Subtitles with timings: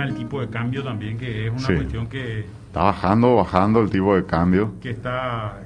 [0.00, 1.74] tema del tipo de cambio también, que es una Sí.
[1.74, 4.74] cuestión que, Está bajando, bajando el tipo de cambio.
[4.80, 5.60] que está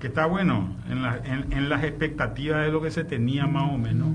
[0.00, 3.70] que está bueno en, la- en, en las expectativas de lo que se tenía más
[3.70, 4.08] o menos.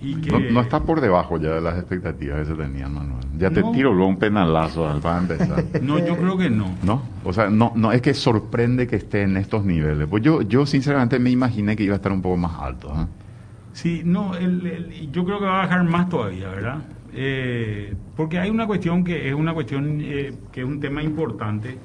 [0.00, 3.24] Y que, No, no está por debajo ya de las expectativas que se tenían, Manuel.
[3.36, 3.72] Ya te No.
[3.72, 5.64] tiro luego un penalazo al- para empezar.
[5.82, 6.76] No, yo creo que no.
[6.84, 7.02] ¿No?
[7.24, 10.06] O sea, no, no es que sorprende que esté en estos niveles.
[10.08, 12.88] Pues yo, yo sinceramente me imaginé que iba a estar un poco más alto.
[12.96, 13.06] ¿eh?
[13.72, 16.78] Sí, no, el- el- yo creo que va a bajar más todavía, ¿verdad?
[17.20, 21.76] Eh, porque hay una cuestión que es una cuestión eh, que es un tema importante.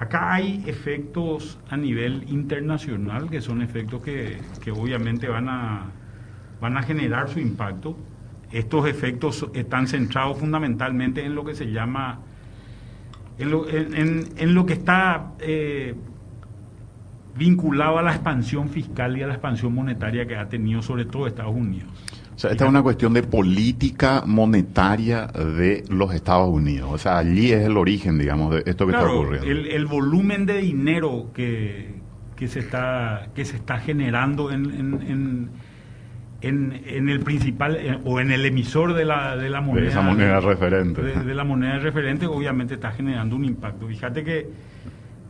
[0.00, 5.84] Acá hay efectos a nivel internacional que son efectos que, que obviamente van a,
[6.60, 7.96] van a generar su impacto.
[8.50, 12.22] Estos efectos están centrados fundamentalmente en lo que se llama,
[13.38, 15.94] en lo, en, lo que está eh,
[17.36, 21.28] vinculado a la expansión fiscal y a la expansión monetaria que ha tenido sobre todo
[21.28, 21.88] Estados Unidos.
[22.36, 26.90] O sea, esta es una cuestión de política monetaria de los Estados Unidos.
[26.92, 29.48] O sea, allí es el origen, digamos, de esto que está ocurriendo.
[29.48, 31.94] el, el volumen de dinero que,
[32.36, 35.50] que se está que se está generando en, en,
[36.42, 40.02] en, el principal eh, o en el emisor de la, de la moneda de esa
[40.02, 41.02] moneda referente.
[41.02, 43.88] de, de la moneda de referente obviamente está generando un impacto.
[43.88, 44.50] Fíjate que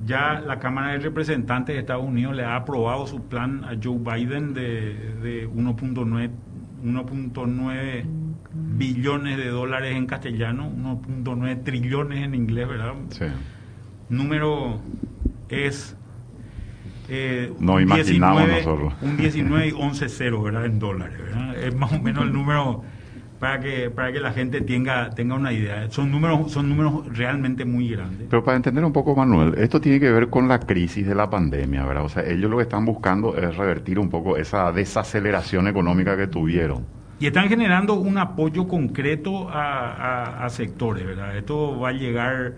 [0.05, 3.99] ya la Cámara de Representantes de Estados Unidos le ha aprobado su plan a Joe
[3.99, 6.31] Biden de, de 1.9
[6.87, 8.05] 1.9
[8.53, 12.95] billones de dólares en castellano, 1.9 trillones en inglés, ¿verdad?
[13.11, 13.25] Sí.
[14.09, 14.81] Número
[15.49, 15.97] es
[17.09, 18.95] eh, No un imaginamos 19, nosotros.
[19.03, 20.67] Un 19 y 11 cero, ¿verdad?
[20.67, 21.57] En dólares, ¿verdad?
[21.57, 22.83] Es más o menos el número
[23.39, 25.91] para que para que la gente tenga tenga una idea.
[25.91, 28.29] Son números son números realmente muy grandes.
[28.31, 31.29] Pero para entender un poco, Manuel, esto tiene que ver con la crisis de la
[31.29, 32.05] pandemia, ¿verdad?
[32.05, 36.27] O sea, ellos lo que están buscando es revertir un poco esa desaceleración económica que
[36.27, 36.85] tuvieron.
[37.19, 41.37] Y están generando un apoyo concreto a, a- a sectores, ¿verdad?
[41.37, 42.55] Esto va a llegar,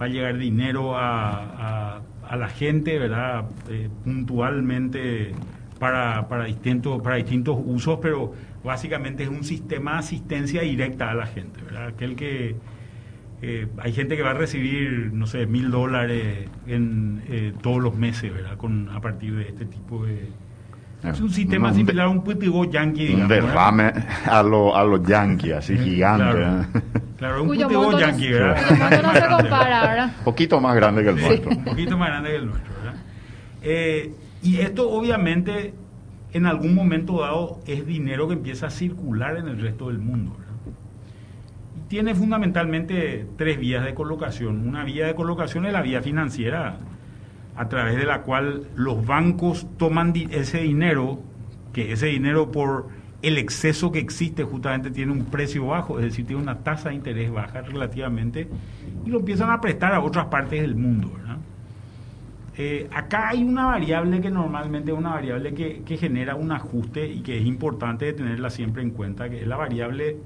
[0.00, 3.44] va a llegar dinero a, a- a la gente, ¿verdad?
[3.70, 5.34] Eh, puntualmente
[5.82, 8.32] para, para, distintos, para distintos usos, pero
[8.62, 11.88] básicamente es un sistema de asistencia directa a la gente, ¿verdad?
[11.88, 12.54] Aquel que
[13.42, 17.96] eh, hay gente que va a recibir, no sé, mil dólares en eh, todos los
[17.96, 18.56] meses, ¿verdad?
[18.56, 20.28] Con, a partir de este tipo de...
[21.02, 23.28] Es un sistema Un similar a un putigo yankee, Un digamos.
[23.28, 23.48] ¿verdad?
[23.48, 23.92] derrame
[24.26, 26.30] a los a los yankees, así gigante.
[26.30, 26.82] Claro, ¿eh?
[27.18, 28.56] claro un putigo no- yankee, ¿verdad?
[28.68, 30.12] cuyo monto no se compara, ¿verdad?
[30.24, 31.50] poquito más grande que el nuestro.
[31.50, 33.00] Un poquito más grande que el nuestro, ¿verdad?
[33.64, 35.74] Eh, y esto obviamente
[36.32, 40.36] en algún momento dado es dinero que empieza a circular en el resto del mundo.
[41.76, 44.66] Y tiene fundamentalmente tres vías de colocación.
[44.66, 46.78] Una vía de colocación es la vía financiera,
[47.54, 51.20] a través de la cual los bancos toman ese dinero,
[51.72, 52.88] que ese dinero por
[53.20, 56.96] el exceso que existe justamente tiene un precio bajo, es decir, tiene una tasa de
[56.96, 58.48] interés baja relativamente,
[59.04, 61.12] y lo empiezan a prestar a otras partes del mundo.
[62.56, 67.20] Eh, acá hay una variable que normalmente es una variable que, genera un ajuste y
[67.20, 70.18] que es importante tenerla siempre en cuenta, que es la variable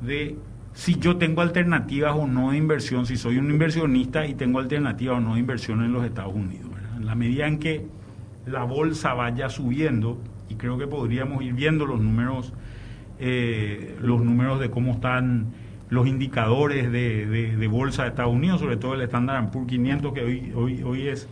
[0.00, 0.36] de
[0.74, 5.18] si yo tengo alternativas o no de inversión, si soy un inversionista y tengo alternativas
[5.18, 6.70] o no de inversión en los Estados Unidos.
[6.96, 7.86] En la medida en que
[8.46, 10.18] la bolsa vaya subiendo,
[10.48, 12.52] y creo que podríamos ir viendo los números,
[13.18, 15.46] eh, los números de cómo están
[15.88, 20.52] los indicadores de bolsa de Estados Unidos, sobre todo el Standard Poor's 500, que hoy,
[20.54, 21.28] hoy, hoy es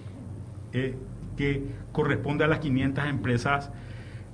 [0.72, 0.96] eh,
[1.36, 1.62] que
[1.92, 3.70] corresponde a las 500 empresas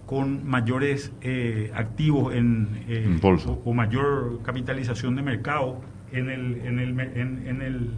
[0.07, 3.51] con mayores eh, activos en, eh, En bolsa.
[3.51, 5.81] o, o mayor capitalización de mercado
[6.13, 7.91] en, el, en, el, en, el-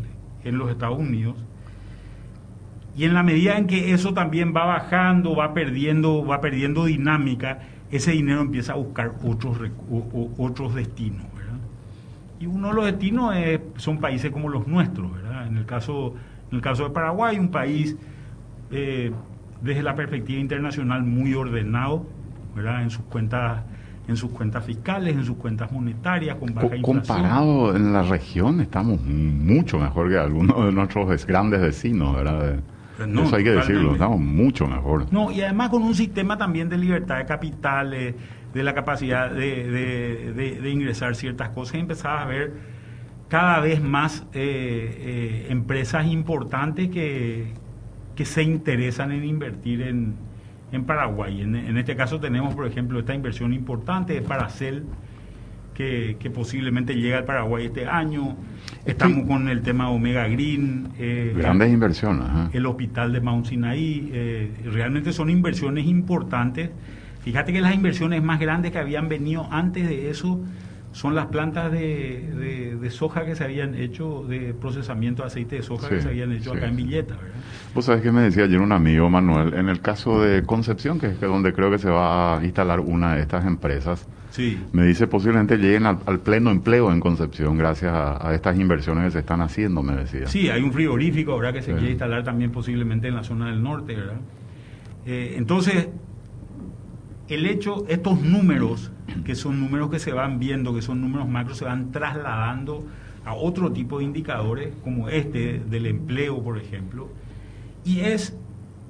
[0.44, 1.34] en los Estados Unidos.
[2.96, 7.58] Y en la medida en que eso también va bajando, va perdiendo, va perdiendo dinámica,
[7.90, 9.58] ese dinero empieza a buscar otros,
[10.38, 11.26] otros destinos.
[11.36, 11.58] ¿verdad?
[12.40, 15.12] Y uno de los destinos es- son países como los nuestros.
[15.12, 15.46] ¿verdad?
[15.48, 16.14] En, el caso,
[16.50, 17.96] en el caso de Paraguay, un país
[18.70, 19.12] eh,
[19.62, 22.06] desde la perspectiva internacional muy ordenado
[22.54, 22.82] ¿verdad?
[22.82, 23.62] en sus cuentas
[24.08, 26.82] en sus cuentas fiscales, en sus cuentas monetarias, con baja inflación.
[27.00, 32.60] comparado en la región, estamos mucho mejor que algunos de nuestros grandes vecinos, ¿verdad?
[32.96, 35.12] Pues no, Eso hay que decirlo, estamos mucho mejor.
[35.12, 38.14] No, y además con un sistema también de libertad de capitales,
[38.54, 42.52] de la capacidad de, de- de- de ingresar ciertas cosas, y empezaba a ver
[43.28, 47.52] cada vez más eh, eh, empresas importantes que,
[48.16, 50.14] que se interesan en invertir en,
[50.72, 51.42] en Paraguay.
[51.42, 54.84] En, en este caso tenemos, por ejemplo, esta inversión importante de Paracel,
[55.74, 58.34] que, que posiblemente llega al Paraguay este año.
[58.86, 60.88] Estamos con el tema Omega Green.
[60.98, 62.26] eh, Grandes inversiones.
[62.26, 62.56] ¿eh?
[62.56, 64.08] el hospital de Mount Sinaí.
[64.12, 66.70] eh, realmente son inversiones importantes.
[67.20, 70.40] Fíjate que las inversiones más grandes que habían venido antes de eso
[70.96, 75.62] son las plantas de, de, soja que se habían hecho, de procesamiento de aceite de
[75.62, 77.16] soja que se habían hecho acá en Villeta.
[77.16, 77.36] ¿verdad?
[77.74, 81.08] Vos sabés que me decía ayer un amigo, Manuel, en el caso de Concepción, que
[81.08, 84.58] es donde creo que se va a instalar una de estas empresas, sí.
[84.72, 89.18] me dice posiblemente lleguen al, pleno empleo en Concepción gracias a, estas inversiones que se
[89.18, 90.26] están haciendo, me decía.
[90.28, 93.62] Sí, hay un frigorífico ahora que se quiere instalar también posiblemente en la zona del
[93.62, 94.20] norte, ¿verdad?
[95.04, 95.88] Eh, entonces,
[97.28, 98.90] el hecho, estos números
[99.24, 102.84] que son números que se van viendo, que son números macros, se van trasladando
[103.24, 107.08] a otro tipo de indicadores, como este del empleo, por ejemplo,
[107.84, 108.36] y es,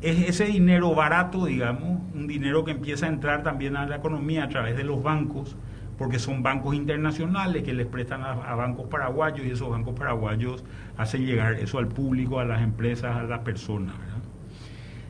[0.02, 4.44] es ese dinero barato, digamos, un dinero que empieza a entrar también a la economía
[4.44, 5.56] a través de los bancos,
[5.96, 10.62] porque son bancos internacionales que les prestan a, bancos paraguayos y esos bancos paraguayos
[10.98, 13.94] hacen llegar eso al público, a las empresas, a las personas.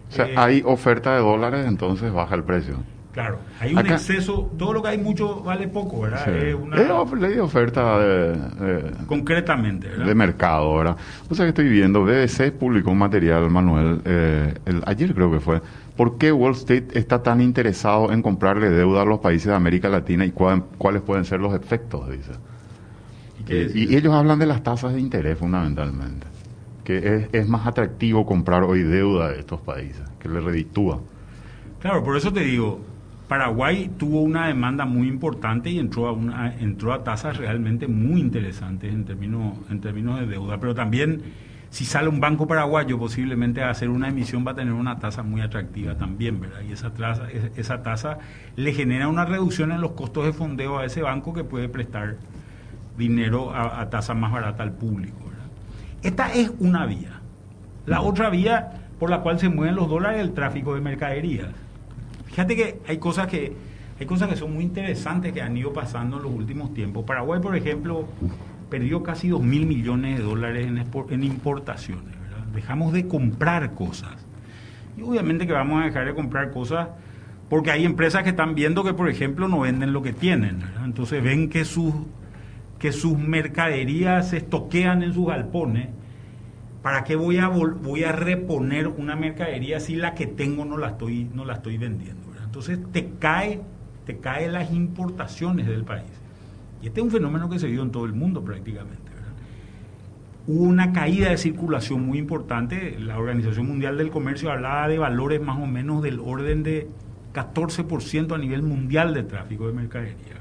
[0.08, 2.76] O sea, eh, hay oferta de dólares, entonces baja el precio.
[3.16, 6.28] Claro, hay un exceso, todo lo que hay mucho vale poco, ¿verdad?
[6.36, 6.76] Es una
[7.16, 10.04] ley de oferta de, concretamente, ¿verdad?
[10.04, 10.98] De mercado, ¿verdad?
[11.30, 15.40] O sea que estoy viendo, BBC publicó un material, Manuel, eh, el, ayer creo que
[15.40, 15.62] fue,
[15.96, 19.88] ¿por qué Wall Street está tan interesado en comprarle deuda a los países de América
[19.88, 22.32] Latina y cuáles pueden ser los efectos, dice?
[23.48, 26.26] ¿Y, y, ellos hablan de las tasas de interés fundamentalmente,
[26.84, 31.00] que es, es más atractivo comprar hoy deuda de estos países, que le reditúa.
[31.80, 32.80] Claro, por eso te digo,
[33.28, 38.20] Paraguay tuvo una demanda muy importante y entró a, una, entró a tasas realmente muy
[38.20, 41.23] interesantes en términos, en términos de deuda, pero también
[41.70, 45.23] si sale un banco paraguayo posiblemente a hacer una emisión va a tener una tasa
[45.23, 46.61] muy atractiva también, ¿verdad?
[46.69, 47.26] Y esa tasa,
[47.56, 48.19] esa tasa
[48.55, 52.17] le genera una reducción en los costos de fondeo a ese banco que puede prestar
[52.96, 55.46] dinero a, tasa más barata al público, ¿verdad?
[56.02, 57.20] Esta es una vía.
[57.87, 61.49] La otra vía por la cual se mueven los dólares es el tráfico de mercaderías.
[62.36, 63.56] Fíjate que hay cosas que
[63.98, 67.06] hay cosas que son muy interesantes que han ido pasando en los últimos tiempos.
[67.06, 68.06] Paraguay, por ejemplo,
[68.68, 72.14] perdió casi 2 mil millones de dólares en, importaciones.
[72.54, 74.26] Dejamos de comprar cosas.
[74.98, 76.88] Y obviamente que vamos a dejar de comprar cosas
[77.48, 80.62] porque hay empresas que están viendo que, por ejemplo, no venden lo que tienen.
[80.84, 81.94] Entonces ven que sus,
[82.78, 85.88] que sus mercaderías se estoquean en sus galpones.
[86.82, 90.88] ¿Para qué voy a, voy a reponer una mercadería si la que tengo no la
[90.88, 92.25] estoy, no la estoy vendiendo?
[92.56, 93.60] Entonces te cae,
[94.06, 96.10] te cae las importaciones del país.
[96.80, 99.12] Y este es un fenómeno que se vio en todo el mundo prácticamente.
[100.46, 102.98] Hubo una caída de circulación muy importante.
[102.98, 106.88] La Organización Mundial del Comercio hablaba de valores más o menos del orden de
[107.34, 110.36] 14% a nivel mundial de tráfico de mercadería.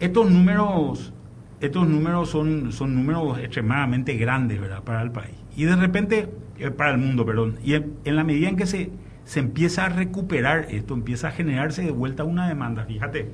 [0.00, 1.12] Estos números,
[1.60, 5.36] estos números son, son números extremadamente grandes para el país.
[5.56, 7.58] Y de repente, eh, para el mundo, perdón.
[7.62, 8.90] Y en la medida en que se
[9.24, 12.84] se empieza a recuperar esto, empieza a generarse de vuelta una demanda.
[12.84, 13.30] Fíjate,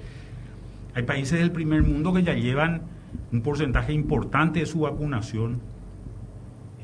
[0.94, 2.82] hay países del primer mundo que ya llevan
[3.32, 5.60] un porcentaje importante de su vacunación,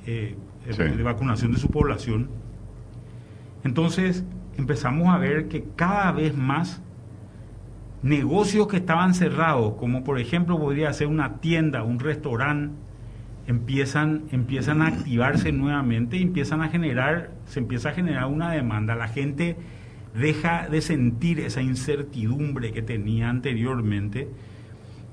[0.06, 0.36] eh,
[0.66, 2.28] de vacunación de su población.
[3.64, 4.24] Entonces
[4.56, 6.80] empezamos a ver que cada vez más
[8.02, 12.74] negocios que estaban cerrados, como por ejemplo podría ser una tienda, un restaurante,
[13.46, 18.94] empiezan, empiezan a activarse nuevamente y empiezan a generar, se empieza a generar una demanda.
[18.94, 19.56] La gente
[20.14, 24.28] deja de sentir esa incertidumbre que tenía anteriormente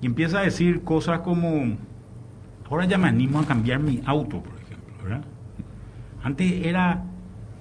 [0.02, 1.78] y empieza a decir cosas como,
[2.70, 5.24] ahora ya me animo a cambiar mi auto, por ejemplo, ¿verdad?
[6.24, 7.04] Antes era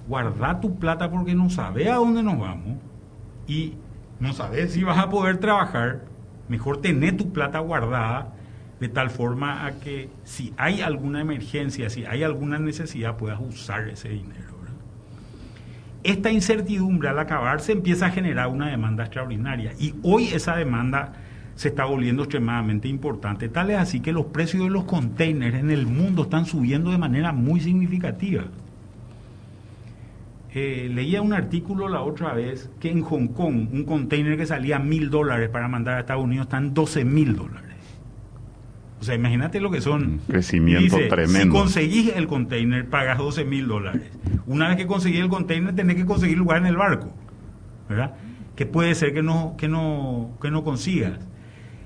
[0.07, 2.77] guardar tu plata porque no sabes a dónde nos vamos
[3.47, 3.73] y
[4.19, 6.05] no sabes si vas a poder trabajar,
[6.47, 8.33] mejor tener tu plata guardada
[8.79, 13.87] de tal forma a que si hay alguna emergencia, si hay alguna necesidad, puedas usar
[13.87, 14.52] ese dinero.
[16.03, 21.13] Esta incertidumbre al acabarse empieza a generar una demanda extraordinaria y hoy esa demanda
[21.55, 23.47] se está volviendo extremadamente importante.
[23.47, 26.97] Tal es así que los precios de los containers en el mundo están subiendo de
[26.97, 28.43] manera muy significativa.
[30.55, 34.77] Eh, leía un artículo la otra vez que en Hong Kong un container que salía
[34.77, 37.62] mil dólares para mandar a Estados Unidos está en 12 mil dólares.
[39.03, 40.21] O sea, imagínate lo que son.
[40.27, 41.41] crecimiento tremendo.
[41.41, 44.03] Si conseguís el container, pagas 12 mil dólares.
[44.47, 47.13] Una vez que conseguís el container, tenés que conseguir lugar en el barco.
[47.89, 48.15] ¿Verdad?
[48.55, 51.19] Que puede ser que no, que no, que no consigas.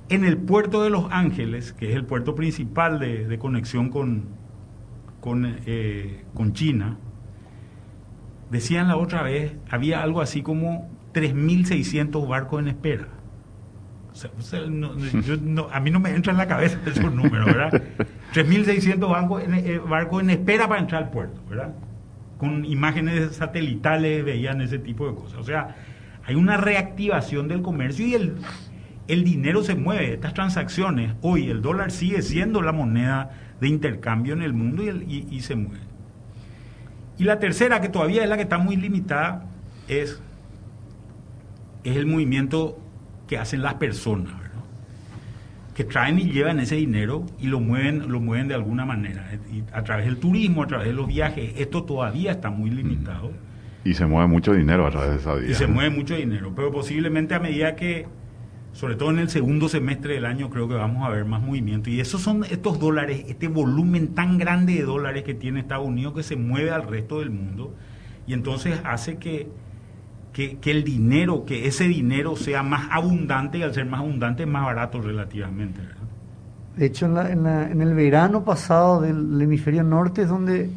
[0.10, 4.26] En el puerto de Los Ángeles, que es el puerto principal de, conexión con,
[5.20, 7.00] con, eh, con China,
[8.52, 13.17] decían la otra vez, había algo así como 3.600 barcos en espera
[14.26, 17.82] a mí no me entra en la cabeza esos números, ¿verdad?
[18.34, 21.74] 3.600 barcos en, eh, barcos en espera para entrar al puerto, ¿verdad?
[22.38, 25.40] Con imágenes satelitales veían ese tipo de cosas.
[25.40, 25.76] O sea,
[26.26, 28.36] hay una reactivación del comercio y el,
[29.08, 34.34] el dinero se mueve, estas transacciones, hoy el dólar sigue siendo la moneda de intercambio
[34.34, 35.88] en el mundo y, y se mueve.
[37.18, 39.46] Y la tercera, que todavía es la que está muy limitada,
[39.88, 40.22] es,
[41.84, 42.78] es el movimiento
[43.28, 44.48] que hacen las personas, ¿verdad?
[45.78, 49.62] que traen y llevan ese dinero y lo mueven, lo mueven de alguna manera, y
[49.72, 53.32] a través del turismo, a través de los viajes, esto todavía está muy limitado.
[53.86, 55.52] Y se mueve mucho dinero a través de esa vía.
[55.52, 58.08] Y se mueve mucho dinero, pero posiblemente a medida que,
[58.74, 61.92] sobre todo en el segundo semestre del año, creo que vamos a ver más movimiento.
[61.92, 66.16] Y esos son estos dólares, este volumen tan grande de dólares que tiene Estados Unidos
[66.16, 67.76] que se mueve al resto del mundo.
[68.26, 69.48] Y entonces hace que,
[70.38, 74.66] que, el dinero, que ese dinero sea más abundante y al ser más abundante más
[74.66, 75.82] barato relativamente.
[76.76, 80.70] De hecho, en, la, en, la, en el verano pasado del hemisferio norte es donde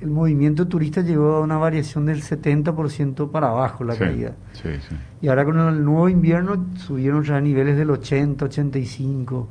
[0.00, 4.32] el movimiento turista llegó a una variación del 70% para abajo la caída.
[4.52, 4.96] Sí, sí.
[5.20, 9.48] Y ahora con el nuevo invierno subieron ya a niveles del 80, 85.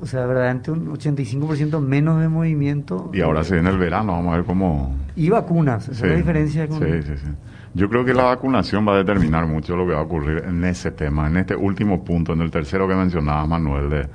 [0.00, 3.10] O sea, verdaderamente un 85% menos de movimiento.
[3.12, 4.94] Y ahora se viene el verano, vamos a ver cómo...
[5.14, 6.66] Y vacunas, esa es la diferencia.
[6.66, 6.78] Con...
[6.80, 7.28] Sí, sí, sí.
[7.76, 10.62] Yo creo que la vacunación va a determinar mucho lo que va a ocurrir en
[10.62, 14.08] ese tema, en este último punto, en el tercero que mencionaba Manuel, de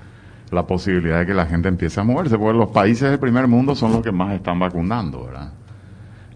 [0.51, 3.75] la posibilidad de que la gente empiece a moverse, porque los países del primer mundo
[3.75, 5.51] son los que más están vacunando, ¿verdad?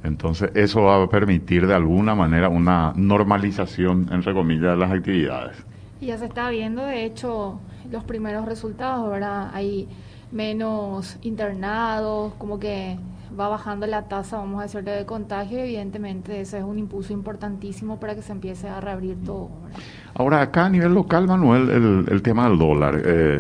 [0.04, 5.56] Entonces eso va a permitir de alguna manera una normalización, entre comillas, de las actividades.
[6.02, 7.58] Y ya se está viendo, de hecho,
[7.90, 9.50] los primeros resultados, ¿verdad?
[9.54, 9.88] Hay
[10.34, 12.98] menos internados, como que
[13.38, 18.00] va bajando la tasa, vamos a decir, de contagio, evidentemente ese es un impulso importantísimo
[18.00, 19.50] para que se empiece a reabrir todo.
[20.14, 23.02] Ahora, acá a nivel local, Manuel, el, el tema del dólar.
[23.04, 23.40] Eh,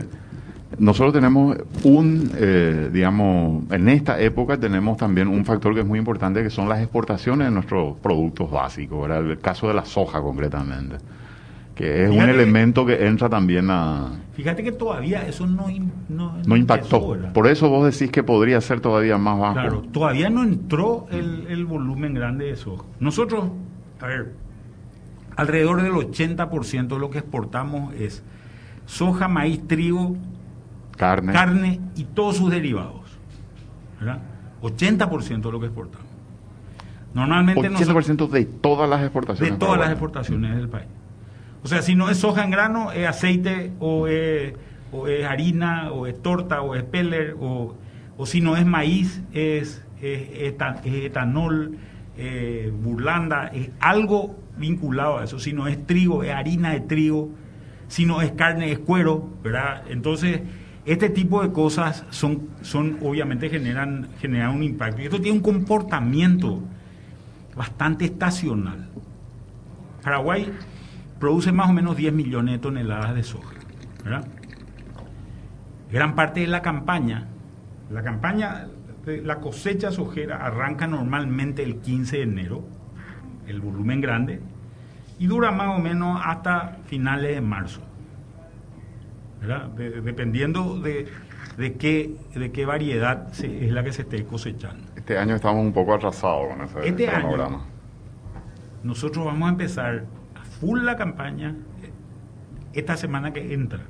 [0.80, 6.00] nosotros tenemos un, eh, digamos, en esta época tenemos también un factor que es muy
[6.00, 9.10] importante, que son las exportaciones de nuestros productos básicos.
[9.10, 10.98] El caso de la soja concretamente,
[11.76, 14.12] que es un elemento que entra también a...
[14.34, 15.68] Fíjate que todavía eso no,
[16.10, 17.18] no, no impactó.
[17.34, 19.54] Por eso vos decís que podría ser todavía más bajo.
[19.54, 22.84] Claro, todavía no entró el, el volumen grande de soja.
[23.00, 23.46] Nosotros,
[24.00, 24.34] a ver,
[25.36, 28.24] alrededor del 80% de lo que exportamos es
[28.86, 30.16] soja, maíz, trigo,
[30.98, 33.02] carne, carne y todos sus derivados.
[34.00, 34.20] ¿verdad?
[34.62, 36.08] 80% de lo que exportamos.
[37.14, 39.54] Normalmente 80% de todas las exportaciones.
[39.54, 40.88] De todas las exportaciones del país.
[41.64, 44.54] O sea, si no es soja en grano, es aceite o es,
[45.28, 47.76] harina o es torta o es peller o,
[48.18, 51.78] o si no es maíz, es, etanol,
[52.18, 55.40] eh, burlanda, es algo vinculado a eso.
[55.40, 57.30] Si no es trigo, es harina de trigo.
[57.88, 59.84] Si no es carne, es cuero, ¿verdad?
[59.90, 60.42] Entonces,
[60.86, 65.02] este tipo de cosas son, son obviamente generan, generan un impacto.
[65.02, 66.62] Y esto tiene un comportamiento
[67.56, 68.90] bastante estacional.
[70.04, 70.52] Paraguay
[71.24, 73.56] produce más o menos 10 millones de toneladas de soja.
[75.90, 77.28] Gran parte de la campaña,
[77.90, 78.68] la campaña,
[79.06, 82.66] la cosecha sojera arranca normalmente el 15 de enero,
[83.48, 84.42] el volumen grande,
[85.18, 87.80] y dura más o menos hasta finales de marzo
[89.78, 91.08] dependiendo de,
[91.58, 94.84] de, qué, de qué variedad es la que se esté cosechando.
[94.98, 97.62] Este año estamos un poco atrasados con ese este Año,
[98.84, 100.04] nosotros vamos a empezar
[100.64, 101.56] full la campaña
[102.72, 103.82] esta semana que entra.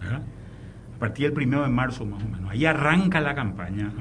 [0.00, 2.50] A partir del primero de marzo más o menos.
[2.50, 3.92] Ahí arranca la campaña a.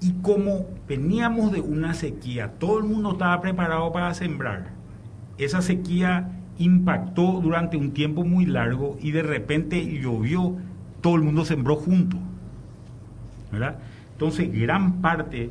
[0.00, 4.70] Y como veníamos de una sequía, todo el mundo estaba preparado para sembrar.
[5.38, 10.56] Esa sequía impactó durante un tiempo muy largo y de repente llovió,
[11.02, 12.16] todo el mundo sembró junto.
[14.12, 15.50] Entonces, gran parte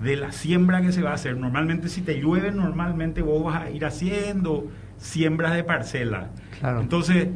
[0.00, 3.62] de la siembra que se va a hacer, normalmente si te llueve, normalmente vos vas
[3.62, 4.66] a ir haciendo
[4.98, 6.30] siembras de parcela.
[6.62, 7.28] Entonces,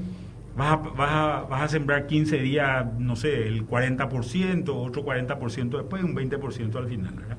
[0.56, 5.70] vas a, vas, a, vas a sembrar 15 días, no sé, el 40%, otro 40%
[5.70, 7.14] después, un 20% al final.
[7.14, 7.36] ¿verdad?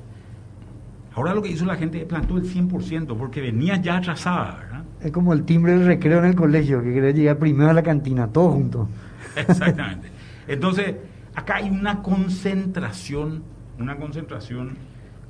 [1.14, 4.56] Ahora lo que hizo la gente plantó el 100% porque venía ya atrasada.
[4.56, 4.84] ¿verdad?
[5.00, 7.82] Es como el timbre del recreo en el colegio, que quiere llegar primero a la
[7.82, 8.88] cantina, todos juntos.
[9.36, 10.08] Exactamente.
[10.48, 10.96] Entonces,
[11.34, 13.42] acá hay una concentración,
[13.78, 14.76] una concentración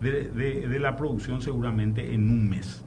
[0.02, 2.84] de, la producción seguramente en un mes,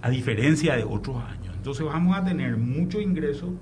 [0.00, 1.54] a diferencia de otros años.
[1.56, 3.52] Entonces vamos a tener mucho ingreso,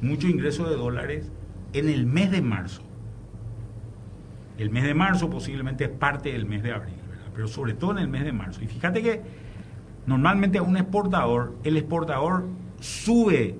[0.00, 1.30] mucho ingreso de dólares
[1.72, 2.82] en el mes de marzo.
[4.58, 6.96] El mes de marzo posiblemente es parte del mes de abril,
[7.34, 8.62] pero sobre todo en el mes de marzo.
[8.62, 9.22] Y fíjate que
[10.08, 12.46] Normalmente a un exportador, el exportador
[12.80, 13.58] sube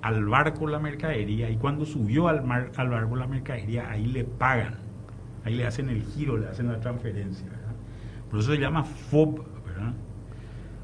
[0.00, 4.76] al barco la mercadería y cuando subió al, al barco la mercadería, ahí le pagan,
[5.44, 7.46] ahí le hacen el giro, le hacen la transferencia.
[8.30, 9.92] Por eso se llama FOB, ¿verdad?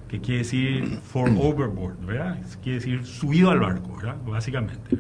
[0.08, 2.38] que quiere decir for overboard, ¿verdad?
[2.62, 4.16] Quiere decir subido al barco, ¿verdad?
[4.24, 4.96] Básicamente,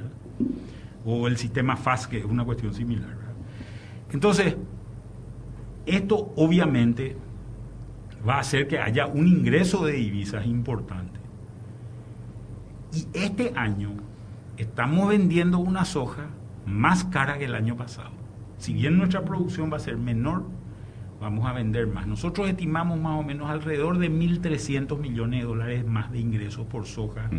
[1.04, 3.34] O el sistema FAS, que es una cuestión similar, ¿verdad?
[4.12, 4.56] Entonces,
[5.86, 7.16] esto obviamente
[8.26, 11.20] va a hacer que haya un ingreso de divisas importante.
[12.92, 13.90] Y este año
[14.56, 16.26] estamos vendiendo una soja
[16.66, 18.10] más cara que el año pasado.
[18.58, 20.44] Si bien nuestra producción va a ser menor,
[21.20, 22.06] vamos a vender más.
[22.06, 26.86] Nosotros estimamos más o menos alrededor de 1.300 millones de dólares más de ingresos por
[26.86, 27.30] soja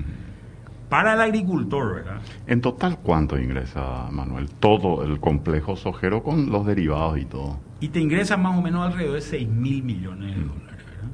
[0.90, 2.22] para el agricultor, ¿verdad?
[2.46, 4.50] En total, ¿cuánto ingresa, Manuel?
[4.50, 7.60] Todo el complejo sojero con los derivados y todo.
[7.80, 11.10] Y te ingresa más o menos alrededor de 6 mil millones de dólares, ¿verdad?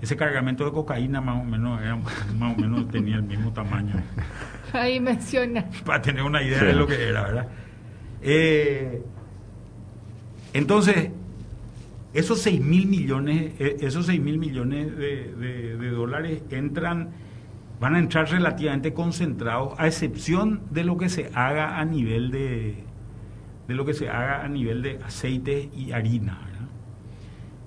[0.00, 1.78] Ese cargamento de cocaína más o menos,
[2.38, 3.94] más o menos tenía el mismo tamaño.
[4.72, 5.66] Ahí menciona.
[5.84, 7.48] Para tener una idea de lo que era, ¿verdad?
[8.22, 9.02] Eh,
[10.52, 11.10] entonces,
[12.12, 17.10] esos 6 mil millones, eh, esos 6 mil millones de, dólares entran,
[17.80, 22.84] van a entrar relativamente concentrados, a excepción de lo que se haga a nivel de,
[23.68, 26.38] de lo que se haga a nivel de aceite y harina,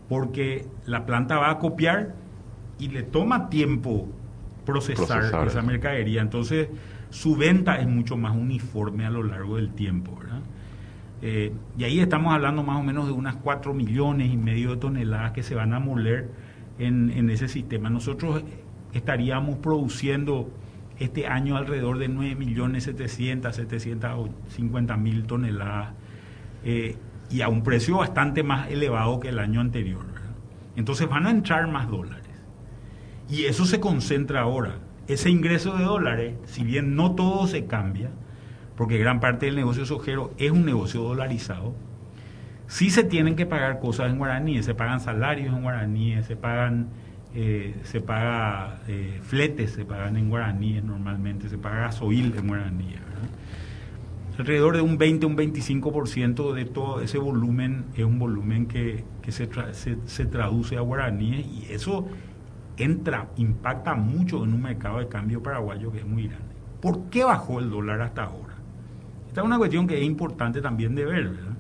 [0.10, 2.15] porque la planta va a copiar
[2.77, 4.10] y le toma tiempo
[4.65, 6.67] procesar, esa mercadería, entonces
[7.13, 10.41] su venta es mucho más uniforme a lo largo del tiempo, ¿verdad?
[11.22, 14.77] Eh, y ahí estamos hablando más o menos de unas 4 millones y medio de
[14.77, 16.32] toneladas que se van a moler
[16.79, 17.91] en, ese sistema.
[17.91, 18.43] Nosotros
[18.93, 20.50] estaríamos produciendo
[20.98, 25.93] este año alrededor de 9 millones 700, 750 mil toneladas
[26.65, 26.98] eh,
[27.29, 30.03] y a un precio bastante más elevado que el año anterior.
[30.75, 32.25] Entonces van a entrar más dólares.
[33.29, 34.79] Y eso se concentra ahora.
[35.07, 38.10] Ese ingreso de dólares, si bien no todo se cambia,
[38.75, 41.74] porque gran parte del negocio sojero es un negocio dolarizado.
[42.67, 46.88] Sí se tienen que pagar cosas en guaraníes, se pagan salarios en guaraníes, se pagan
[47.36, 53.00] eh, se paga eh, fletes, se pagan en guaraníes normalmente, se paga gasoil en guaraníes.
[54.37, 59.48] Alrededor de un 20, un 25% de todo ese volumen es un volumen que, se,
[60.05, 62.07] se, traduce a guaraníes y eso
[62.77, 66.53] entra, impacta mucho en un mercado de cambio paraguayo que es muy grande.
[66.81, 68.55] ¿Por qué bajó el dólar hasta ahora?
[69.27, 71.53] Esta es una cuestión que es importante también de ver, ¿verdad?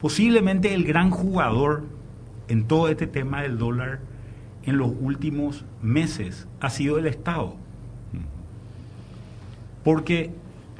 [0.00, 1.84] Posiblemente el gran jugador
[2.48, 4.00] en todo este tema del dólar
[4.64, 7.56] en los últimos meses ha sido el Estado.
[9.82, 10.32] Porque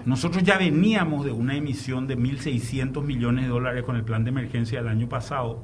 [0.05, 4.31] nosotros ya veníamos de una emisión de 1.600 millones de dólares con el plan de
[4.31, 5.63] emergencia del año pasado.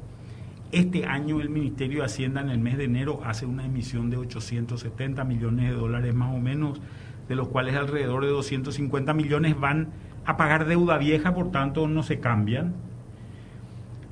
[0.75, 4.17] Este año el Ministerio de Hacienda en el mes de enero hace una emisión de
[4.17, 6.81] 870 millones de dólares más o menos
[7.29, 9.91] de los cuales alrededor de 250 millones van
[10.25, 12.75] a pagar deuda vieja, por tanto no se cambian.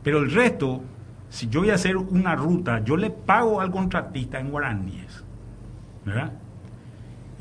[0.05, 0.85] Pero el resto,
[1.31, 5.25] si yo voy a hacer una ruta, yo le pago al contratista en guaraníes,
[6.07, 6.35] ¿verdad?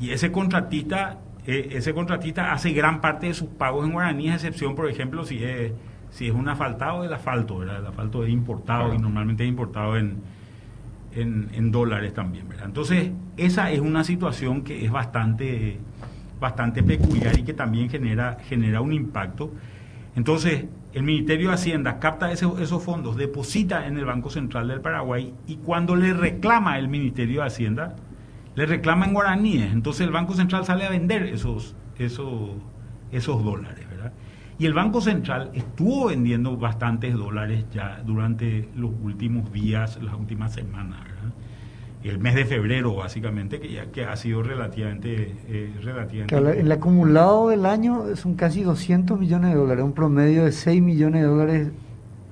[0.00, 4.74] Y ese contratista, eh, ese contratista hace gran parte de sus pagos en guaraníes, excepción,
[4.74, 5.70] por ejemplo, si es,
[6.12, 7.80] si es un asfaltado del asfalto, ¿verdad?
[7.80, 10.20] El asfalto es importado y normalmente es importado en,
[11.14, 12.66] en, dólares también, ¿verdad?
[12.66, 15.78] Entonces, esa es una situación que es bastante,
[16.38, 19.50] bastante peculiar y que también genera, genera un impacto.
[20.14, 25.32] Entonces, el Ministerio de Hacienda capta esos fondos, deposita en el Banco Central del Paraguay
[25.46, 27.96] y cuando le reclama el Ministerio de Hacienda,
[28.54, 29.72] le reclama en guaraníes.
[29.72, 32.50] Entonces el Banco Central sale a vender esos, esos,
[33.10, 33.86] esos dólares.
[34.58, 40.52] Y el Banco Central estuvo vendiendo bastantes dólares ya durante los últimos días, las últimas
[40.52, 41.00] semanas.
[42.04, 45.36] El mes de febrero, básicamente, que ya que ha sido relativamente...
[45.46, 50.50] Eh, relativamente el acumulado del año son casi 200 millones de dólares, un promedio de
[50.50, 51.68] 6 millones de dólares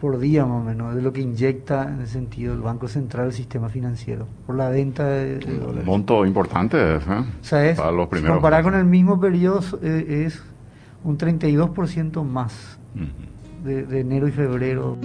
[0.01, 3.27] por día más o menos, de lo que inyecta en ese sentido el Banco Central
[3.27, 5.81] al sistema financiero, por la venta de, dólares.
[5.81, 6.97] Un monto importante, ¿eh?
[6.97, 10.43] O sea, es, Para los primeros comparado con el mismo periodo, eh, es
[11.05, 12.79] un 32% más
[13.65, 14.97] de, de enero y febrero.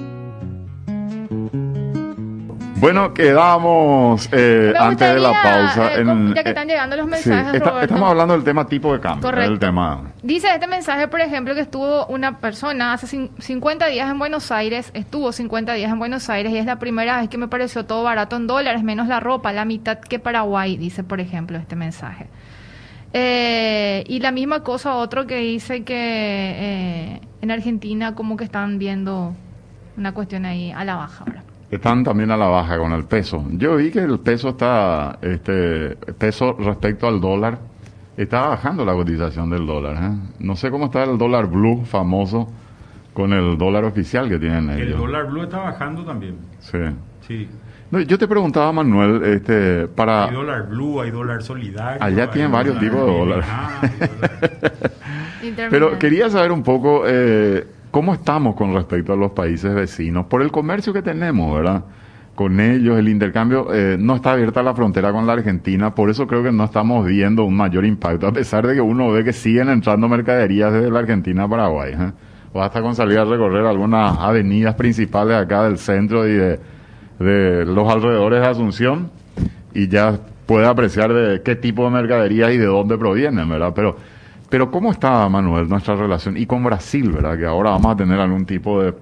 [2.78, 5.96] Bueno, quedamos eh, antes de la pausa.
[5.96, 6.06] Eh,
[6.36, 7.56] ya que están llegando los mensajes.
[7.56, 9.24] estamos hablando del tema tipo de cambio.
[9.24, 9.58] Correcto.
[9.58, 10.12] tema.
[10.22, 14.92] Dice este mensaje, por ejemplo, que estuvo una persona hace 50 días en Buenos Aires,
[14.94, 18.04] estuvo 50 días en Buenos Aires y es la primera vez que me pareció todo
[18.04, 22.28] barato en dólares, menos la ropa, la mitad que Paraguay, dice, por ejemplo, este mensaje.
[23.14, 28.78] Eh, y la misma cosa otro que dice que eh, en Argentina como que están
[28.78, 29.34] viendo
[29.98, 31.44] una cuestión ahí a la baja ahora.
[31.72, 33.44] Están también a la baja con el peso.
[33.52, 37.60] Yo vi que el peso está, este, peso respecto al dólar,
[38.18, 39.98] está bajando la cotización del dólar.
[40.04, 40.18] ¿eh?
[40.40, 42.50] No sé cómo está el dólar blue famoso
[43.16, 44.92] con el dólar oficial que tienen ellos.
[44.92, 46.36] El dólar blue está bajando también.
[46.60, 46.78] Sí.
[47.26, 47.48] Sí.
[48.06, 50.26] yo te preguntaba, Manuel, este, para...
[50.26, 52.04] Hay dólar blue, hay dólar solidario.
[52.04, 53.46] Allá tienen varios tipos de dólares.
[55.70, 60.42] Pero quería saber un poco eh, cómo estamos con respecto a los países vecinos, por
[60.42, 61.86] el comercio que tenemos, ¿verdad?
[62.36, 66.28] Con ellos, el intercambio, eh, no está abierta la frontera con la Argentina, por eso
[66.28, 69.32] creo que no estamos viendo un mayor impacto, a pesar de que uno ve que
[69.32, 71.94] siguen entrando mercaderías desde la Argentina a Paraguay.
[71.94, 72.12] ¿eh?
[72.56, 76.60] Basta con salir a recorrer algunas avenidas principales acá del centro y de
[77.20, 79.12] de los alrededores de Asunción
[79.74, 83.74] y ya puede apreciar de qué tipo de mercadería y de dónde provienen, ¿verdad?
[83.76, 83.98] Pero,
[84.50, 86.38] pero ¿cómo está, Manuel, nuestra relación?
[86.38, 87.38] Y con Brasil, ¿verdad?
[87.38, 88.94] Que ahora vamos a tener algún tipo de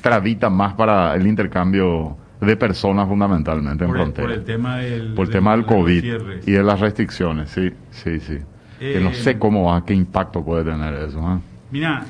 [0.00, 4.28] trabita más para el intercambio de personas fundamentalmente en frontera.
[4.28, 6.04] Por el tema del, por el tema del COVID
[6.46, 8.38] y de las restricciones, sí, sí, sí.
[8.78, 11.18] que no sé eh, cómo va, qué impacto puede tener eso.
[11.20, 11.38] ¿eh?
[11.70, 12.04] Mira,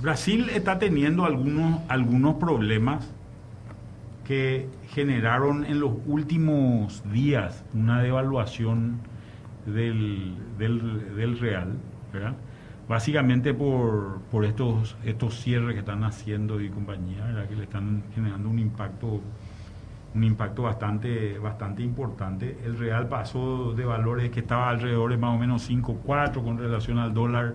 [0.00, 3.08] Brasil está teniendo algunos, algunos problemas
[4.24, 9.00] que generaron en los últimos días una devaluación
[9.66, 11.74] del, del, real,
[12.88, 18.48] básicamente por, por estos, estos cierres que están haciendo y compañía, que le están generando
[18.48, 19.20] un impacto
[20.14, 22.58] un impacto bastante bastante importante.
[22.64, 26.98] El real pasó de valores que estaba alrededor de más o menos 5.4 con relación
[26.98, 27.54] al dólar.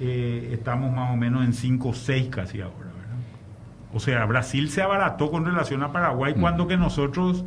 [0.00, 2.86] Eh, estamos más o menos en 5.6 casi ahora.
[3.94, 6.40] O sea, Brasil se abarató con relación a Paraguay mm.
[6.40, 7.44] cuando que nosotros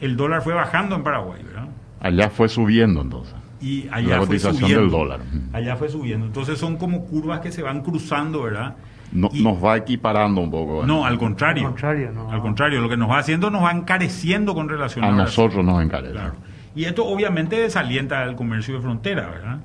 [0.00, 1.68] el dólar fue bajando en Paraguay, ¿verdad?
[2.00, 3.34] Allá fue subiendo entonces.
[3.60, 4.80] Y allá fue subiendo.
[4.80, 5.20] del dólar.
[5.20, 5.54] Mm.
[5.54, 6.26] Allá fue subiendo.
[6.26, 8.74] Entonces son como curvas que se van cruzando, ¿verdad?
[9.12, 10.84] nos va equiparando un poco.
[10.84, 11.62] No, al contrario.
[11.62, 12.32] Al contrario, no.
[12.32, 15.64] Al contrario, lo que nos va haciendo nos va encareciendo con relación a, a nosotros
[15.64, 16.14] nos encarece.
[16.14, 16.34] Claro.
[16.74, 19.58] Y esto obviamente desalienta el comercio de frontera, ¿verdad?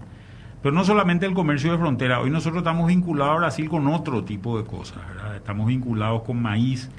[0.62, 4.24] Pero no solamente el comercio de frontera, hoy nosotros estamos vinculados a Brasil con otro
[4.24, 5.00] tipo de cosas,
[5.36, 6.90] Estamos vinculados con maíz,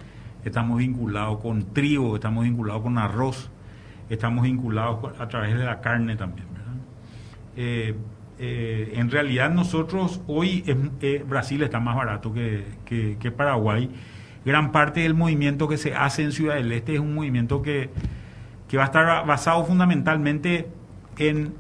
[0.45, 3.51] estamos vinculados con trigo, estamos vinculados con arroz,
[4.09, 6.47] estamos vinculados a través de la carne también,
[7.57, 7.95] eh,
[8.39, 10.65] eh, en realidad nosotros hoy
[11.03, 13.91] eh, Brasil está más barato que, que, Paraguay.
[14.47, 17.91] Gran parte del movimiento que se hace en Ciudad del Este es un movimiento que,
[18.67, 20.69] que va a estar basado fundamentalmente
[21.19, 21.53] en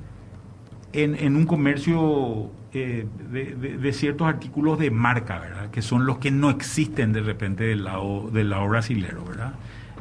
[0.92, 5.70] en, un comercio eh, de, ciertos artículos de marca, ¿verdad?
[5.70, 9.54] Que son los que no existen de repente del lado, del lado brasilero, ¿verdad?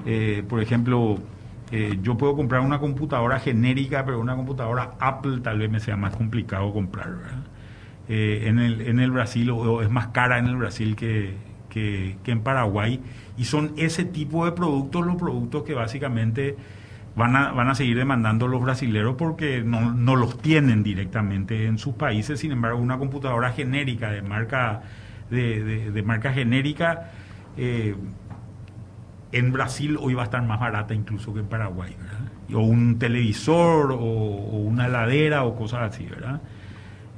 [0.06, 1.19] Eh, por ejemplo,
[1.71, 5.95] eh, yo puedo comprar una computadora genérica, pero una computadora Apple tal vez me sea
[5.95, 7.43] más complicado comprar, ¿verdad?
[8.12, 11.36] en, el, en el Brasil, o es más cara en el Brasil que,
[11.69, 12.99] que en Paraguay,
[13.38, 16.58] y son ese tipo de productos los productos que básicamente
[17.19, 21.77] van a, van a seguir demandando los brasileros porque no, no los tienen directamente en
[21.77, 22.39] sus países.
[22.39, 24.84] Sin embargo, una computadora genérica de marca,
[25.29, 27.12] de, de, marca genérica
[27.58, 27.93] eh,
[29.34, 31.93] en Brasil hoy va a estar más barata incluso que en Paraguay,
[32.53, 36.41] O un televisor o, una heladera o cosas así, ¿verdad?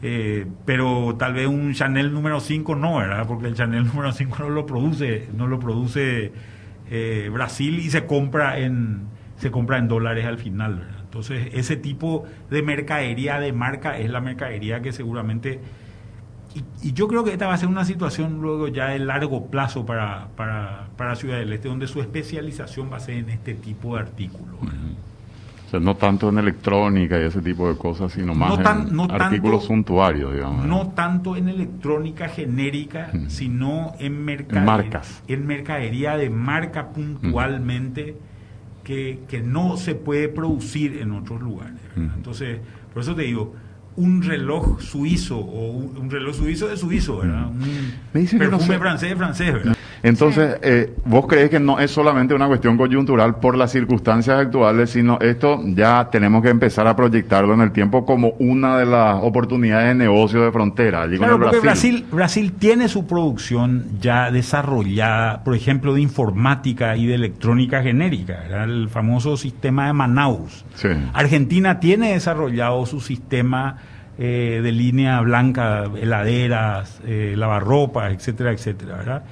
[0.01, 3.27] Eh, pero tal vez un Chanel número 5 no, ¿verdad?
[3.27, 6.33] Porque el Chanel número 5 no lo produce, no lo produce
[6.89, 9.10] eh, Brasil y se compra en,
[9.41, 10.87] se compra en dólares al final.
[11.01, 15.59] Entonces, ese tipo de mercadería de marca es la mercadería que seguramente...
[16.83, 19.83] Y, yo creo que esta va a ser una situación luego ya de largo plazo
[19.83, 24.01] para, para, Ciudad del Este, donde su especialización va a ser en este tipo de
[24.01, 24.57] artículos.
[24.61, 29.63] O sea, no tanto en electrónica y ese tipo de cosas, sino más en artículos
[29.63, 30.67] suntuarios, digamos.
[30.67, 38.17] No tanto en electrónica genérica, sino en, mercadería, en mercadería de marca puntualmente
[38.83, 41.79] que, no se puede producir en otros lugares.
[41.95, 42.59] Entonces,
[42.93, 43.53] por eso te digo,
[43.95, 47.47] un reloj suizo o un, reloj suizo de suizo, ¿verdad?
[47.47, 49.77] Un Me dice perfume francés de francés, ¿verdad?
[50.03, 54.89] Entonces, eh, ¿vos crees que no es solamente una cuestión coyuntural por las circunstancias actuales,
[54.89, 59.21] sino esto ya tenemos que empezar a proyectarlo en el tiempo como una de las
[59.21, 61.07] oportunidades de negocio de frontera?
[61.07, 62.05] claro, porque Brasil.
[62.11, 68.89] Brasil, tiene su producción ya desarrollada, por ejemplo, de informática y de electrónica genérica, el
[68.89, 70.65] famoso sistema de Manaus.
[71.13, 73.77] Argentina tiene desarrollado su sistema
[74.17, 79.23] eh, de línea blanca, heladeras, eh, lavarropas, etcétera, etcétera, ¿verdad?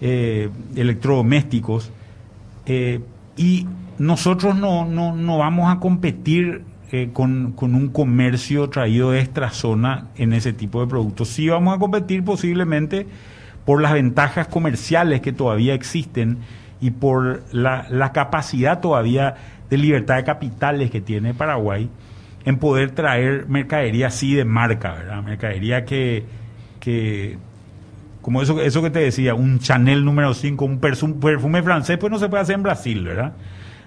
[0.00, 1.90] Eh, electrodomésticos,
[2.66, 3.00] eh,
[3.36, 3.66] y
[3.98, 9.50] nosotros no, no, no, vamos a competir eh, con, con, un comercio traído de esta
[9.50, 11.28] zona en ese tipo de productos.
[11.28, 13.08] Sí vamos a competir posiblemente
[13.64, 16.38] por las ventajas comerciales que todavía existen
[16.80, 19.34] y por la, la capacidad todavía
[19.68, 21.90] de libertad de capitales que tiene Paraguay
[22.44, 25.22] en poder traer mercadería así de marca, ¿verdad?
[25.24, 26.24] Mercadería que,
[26.78, 27.36] que
[28.28, 32.18] como eso, eso que te decía, un Chanel número 5, un perfume francés, pues no
[32.18, 33.32] se puede hacer en Brasil, ¿verdad?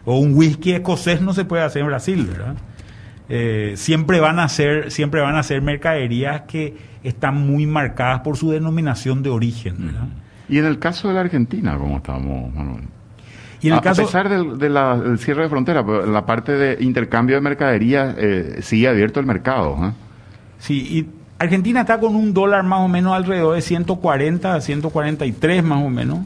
[0.03, 2.55] O un whisky escocés no se puede hacer en Brasil, ¿verdad?
[3.29, 8.35] Eh, siempre van a ser siempre van a ser mercaderías que están muy marcadas por
[8.35, 9.75] su denominación de origen.
[9.77, 10.07] ¿verdad?
[10.49, 12.85] Y en el caso de la Argentina, ¿cómo estamos, Manuel?
[13.61, 16.83] Y en el a, caso, a pesar del, de cierre de frontera, la parte de
[16.83, 19.77] intercambio de mercaderías eh, sigue abierto el mercado.
[19.85, 19.91] ¿eh?
[20.57, 25.83] Sí, y Argentina está con un dólar más o menos alrededor de 140, 143 más
[25.83, 26.19] o menos.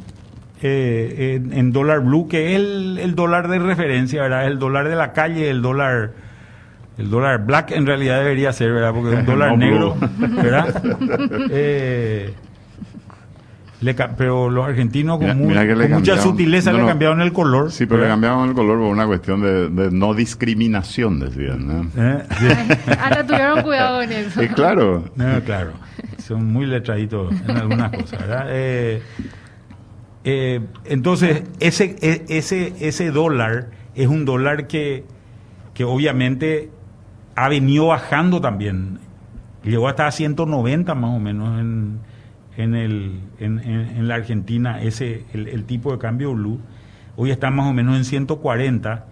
[0.61, 4.47] Eh, en, dólar blue, que es el, el, dólar de referencia, ¿verdad?
[4.47, 6.11] El dólar de la calle, el dólar
[6.97, 8.93] el dólar black en realidad debería ser, ¿verdad?
[8.93, 10.83] Porque es un dólar negro, ¿verdad?
[11.51, 12.33] Eh,
[14.17, 17.71] pero los argentinos con, mucha sutileza le cambiaron el color.
[17.71, 21.67] Sí, pero le cambiaron el color por una cuestión de, no discriminación, decían.
[21.67, 21.91] ¿no?
[21.95, 22.23] ¿Eh?
[22.99, 24.41] Ahora tuvieron cuidado en eso.
[24.41, 25.03] Sí, claro.
[25.45, 25.73] claro.
[26.17, 28.47] Son muy letraditos en algunas cosas, ¿verdad?
[30.27, 35.05] Eh, entonces, ese, e, ese, ese dólar es un dólar que,
[35.75, 36.71] que obviamente
[37.35, 38.99] ha venido bajando también.
[39.63, 41.99] Llegó hasta a 190 más o menos en,
[42.57, 46.59] en, el, en, la Argentina ese el, tipo de cambio blue.
[47.15, 49.05] Hoy está más o menos en 140,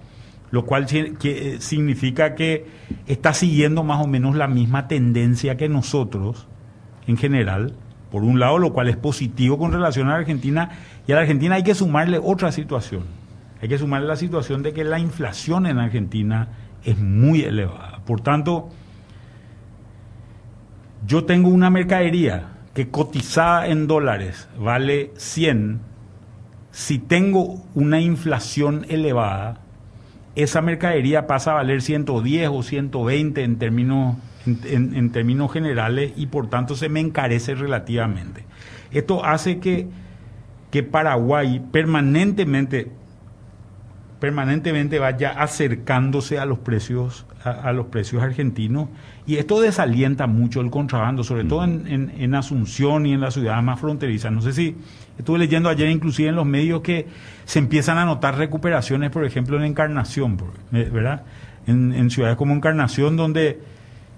[0.52, 2.66] lo cual que, significa que
[3.08, 6.48] está siguiendo más o menos la misma tendencia que nosotros
[7.08, 7.74] en general.
[8.12, 10.70] Por un lado, lo cual es positivo con relación a la Argentina.
[11.08, 13.04] Y a la Argentina hay que sumarle otra situación.
[13.62, 16.50] Hay que sumarle la situación de que la inflación en Argentina
[16.84, 18.02] es muy elevada.
[18.06, 18.70] Por tanto,
[21.08, 25.80] yo tengo una mercadería que cotizada en dólares vale 100.
[26.72, 29.60] Si tengo una inflación elevada,
[30.36, 36.50] esa mercadería pasa a valer 110 o 120 en términos, en, términos generales y por
[36.50, 38.46] tanto se me encarece relativamente.
[38.92, 39.88] Esto hace que,
[40.72, 42.92] que Paraguay permanentemente
[44.24, 48.88] permanentemente vaya acercándose a los precios a, los precios argentinos
[49.28, 53.82] y esto desalienta mucho el contrabando, sobre todo en, Asunción y en las ciudades más
[53.82, 54.32] fronterizas.
[54.32, 54.78] No sé si
[55.18, 57.06] estuve leyendo ayer inclusive en los medios que
[57.44, 60.38] se empiezan a notar recuperaciones, por ejemplo, en Encarnación,
[60.72, 61.24] eh, ¿verdad?
[61.68, 63.60] En, ciudades como Encarnación donde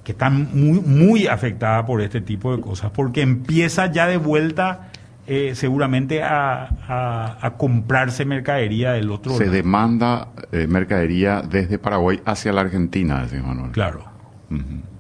[0.04, 4.92] que están muy muy afectadas por este tipo de cosas, porque empieza ya de vuelta
[5.28, 12.62] eh, seguramente a, comprarse mercadería del otro Se demanda eh, mercadería desde Paraguay hacia la
[12.62, 13.72] Argentina, decía Manuel.
[13.72, 14.04] Claro,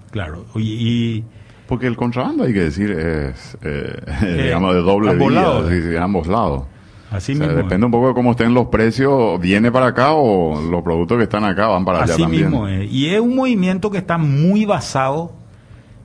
[0.09, 0.45] claro.
[0.55, 1.23] Y,
[1.67, 3.95] Porque el contrabando, hay que decir, es, eh,
[4.43, 6.63] digamos, de doble vía, de ambos lados.
[7.11, 11.17] Así Depende un poco de cómo estén los precios, viene para acá o los productos
[11.17, 12.49] que están acá van para allá también.
[12.49, 15.33] Mismo Y es un movimiento que está muy basado,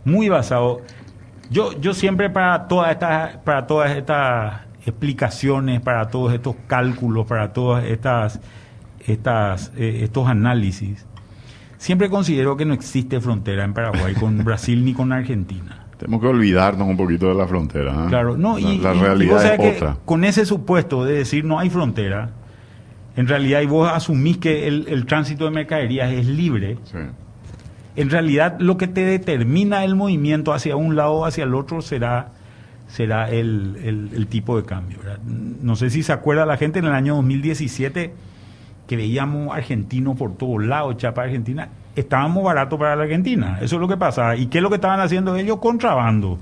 [0.05, 0.83] muy basado
[1.51, 7.53] yo, yo siempre para todas estas, para todas estas explicaciones, para todos estos cálculos, para
[7.53, 8.41] todas estas,
[9.07, 11.05] estas, eh, estos análisis,
[11.77, 15.87] siempre considero que no existe frontera en Paraguay con Brasil ni con Argentina.
[15.99, 17.93] Tenemos que olvidarnos un poquito de la frontera.
[17.93, 18.09] ¿eh?
[18.09, 19.97] Claro, no, y, la, realidad es otra.
[20.05, 22.31] Con ese supuesto de decir no hay frontera,
[23.17, 26.79] en realidad y vos asumís que el, el tránsito de mercaderías es libre.
[26.85, 26.99] Sí
[27.97, 31.83] en realidad lo que te determina el movimiento hacia un lado o hacia el otro
[31.83, 32.29] será,
[32.89, 34.99] será el, tipo de cambio.
[35.25, 38.15] No sé si se acuerda la gente en el año 2017
[38.87, 43.59] que veíamos argentinos por todos lados, chapa Argentina, estábamos baratos para la Argentina.
[43.61, 44.35] Eso es lo que pasa.
[44.35, 45.59] ¿Y qué es lo que estaban haciendo ellos?
[45.59, 46.39] Contrabando.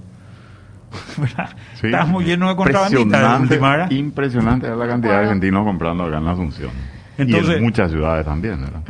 [1.82, 3.92] Estábamos llenos de contrabandistas.
[3.92, 6.70] Impresionante la cantidad de argentinos comprando acá en la Asunción.
[7.18, 8.60] Entonces, y en muchas ciudades también.
[8.60, 8.80] ¿verdad?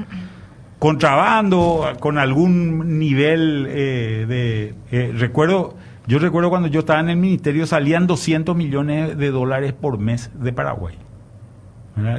[0.79, 4.75] Contrabando con algún nivel eh, de...
[4.91, 5.75] Eh, recuerdo,
[6.07, 10.31] yo recuerdo cuando yo estaba en el ministerio salían 200 millones de dólares por mes
[10.35, 10.97] de Paraguay.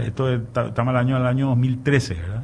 [0.06, 2.43] Esto estamos el año, el año 2013, ¿verdad?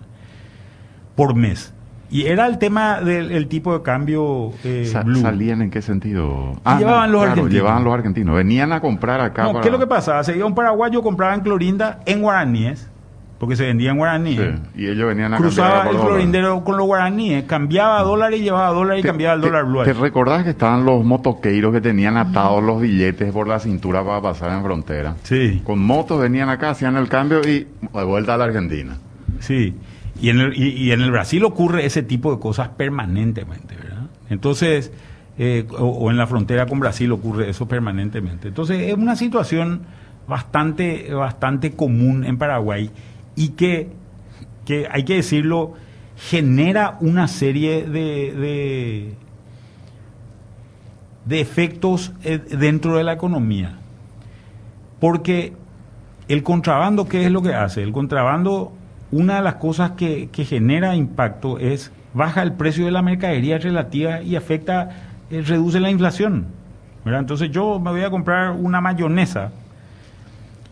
[1.15, 1.73] Por mes.
[2.09, 6.53] Y era el tema del tipo de cambio eh, ¿Salían en qué sentido?
[6.63, 7.51] Ah, llevaban los argentinos.
[7.51, 8.35] Llevaban los argentinos.
[8.35, 9.43] Venían a comprar acá.
[9.43, 10.23] No, ¿qué es lo que pasaba?
[10.23, 12.89] Se iba un paraguayo, compraba en clorinda en guaraníes
[13.37, 14.59] porque se vendía en guaraníes.
[14.75, 19.03] y ellos venían a Cruzaba el florindero con los guaraníes, cambiaba dólares y llevaba dólares
[19.03, 19.83] y cambiaba el dólar blue.
[19.83, 24.21] ¿Te recordás que estaban los motoqueiros que tenían atados los billetes por la cintura para
[24.21, 25.15] pasar en frontera?
[25.23, 25.61] Sí.
[25.63, 28.97] Con motos venían acá, hacían el cambio y de vuelta a la Argentina.
[29.39, 29.75] Sí.
[30.21, 34.07] Y en el, y, en el Brasil ocurre ese tipo de cosas permanentemente, ¿verdad?
[34.29, 34.93] Entonces,
[35.37, 38.47] eh, o en la frontera con Brasil ocurre eso permanentemente.
[38.47, 39.81] Entonces, es una situación
[40.27, 42.89] bastante, bastante común en Paraguay
[43.35, 43.89] y que,
[44.65, 45.73] que hay que decirlo,
[46.15, 49.15] genera una serie de,
[51.25, 53.73] de efectos eh, dentro de la economía.
[54.99, 55.53] Porque
[56.27, 57.83] el contrabando, ¿qué es lo que hace?
[57.83, 58.71] El contrabando,
[59.11, 64.21] una de las cosas que, genera impacto es baja el precio de la mercadería relativa
[64.21, 64.89] y afecta,
[65.29, 66.47] eh, reduce la inflación.
[67.05, 69.51] Entonces yo me voy a comprar una mayonesa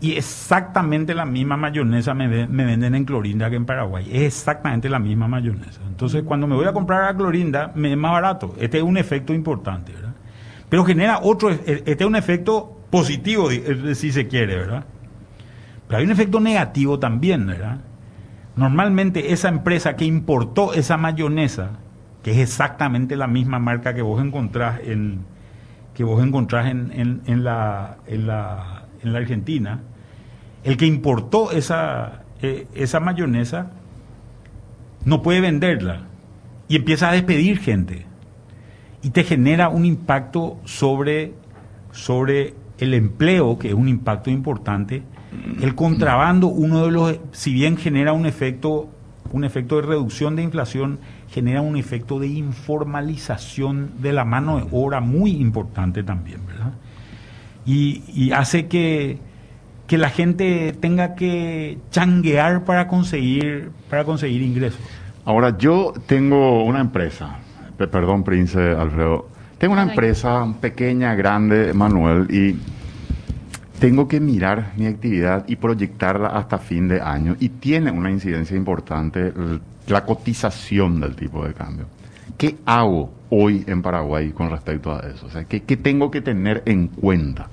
[0.04, 4.06] y exactamente la misma mayonesa me, venden en Clorinda que en Paraguay.
[4.12, 5.80] Es exactamente la misma mayonesa.
[5.88, 8.54] Entonces cuando me voy a comprar a Clorinda me es más barato.
[8.60, 10.14] Este es un efecto importante, ¿verdad?
[10.68, 14.84] Pero genera otro, e, este es un efecto positivo, si se quiere, ¿verdad?
[15.88, 17.78] Pero hay un efecto negativo también, ¿verdad?
[18.58, 21.80] Normalmente esa empresa que importó esa mayonesa,
[22.24, 25.22] que es exactamente la misma marca que vos encontrás en,
[25.94, 29.80] que vos encontrás en, en, la, en, la, en la Argentina,
[30.64, 33.72] el que importó esa, eh, esa mayonesa
[35.06, 36.04] no puede venderla
[36.68, 38.06] y empieza a despedir gente
[39.02, 41.34] y te genera un impacto sobre,
[41.92, 45.04] sobre el empleo, que es un impacto importante.
[45.62, 48.90] El contrabando, uno de los, si bien genera un efecto,
[49.32, 51.00] un efecto de reducción de inflación,
[51.30, 56.74] genera un efecto de informalización de la mano de obra muy importante también, ¿verdad?
[57.66, 59.18] Y, hace que,
[59.94, 64.80] que la gente tenga que changuear para conseguir, para conseguir ingresos.
[65.24, 67.38] Ahora, yo tengo una empresa,
[67.78, 69.30] perdón, Prince Alfredo.
[69.60, 72.56] Tengo una empresa pequeña, grande, Manuel, y
[73.78, 77.36] tengo que mirar mi actividad y proyectarla hasta fin de año.
[77.40, 79.32] Y tiene una incidencia importante
[79.86, 81.86] la cotización del tipo de cambio.
[82.36, 85.28] ¿Qué hago hoy en Paraguay con respecto a eso?
[85.28, 87.48] O sea, ¿qué, tengo que tener en cuenta?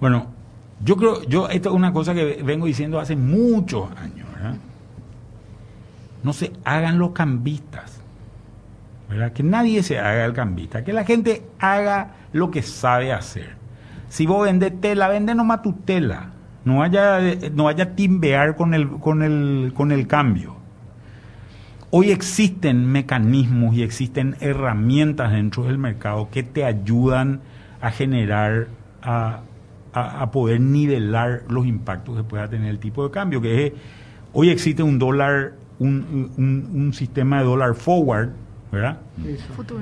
[0.00, 0.37] Bueno,
[0.84, 4.26] yo creo, yo esto es una cosa que vengo diciendo hace muchos años,
[6.22, 7.98] No se hagan los cambistas.
[9.34, 13.56] Que nadie se haga el cambista, que la gente haga lo que sabe hacer.
[14.10, 16.30] Si vos vendes tela, vende nomás tu tela.
[16.64, 17.18] No vaya,
[17.52, 20.56] no vaya timbear con el, con, el, con el cambio.
[21.90, 27.40] Hoy existen mecanismos y existen herramientas dentro del mercado que te ayudan
[27.80, 28.66] a generar,
[29.02, 29.40] a,
[29.92, 33.40] a, poder nivelar los impactos que pueda tener el tipo de cambio.
[33.40, 33.74] Que
[34.32, 38.30] hoy existe un dólar, un, un, un sistema de dólar forward
[38.70, 38.98] ¿verdad?
[39.54, 39.80] Futuro.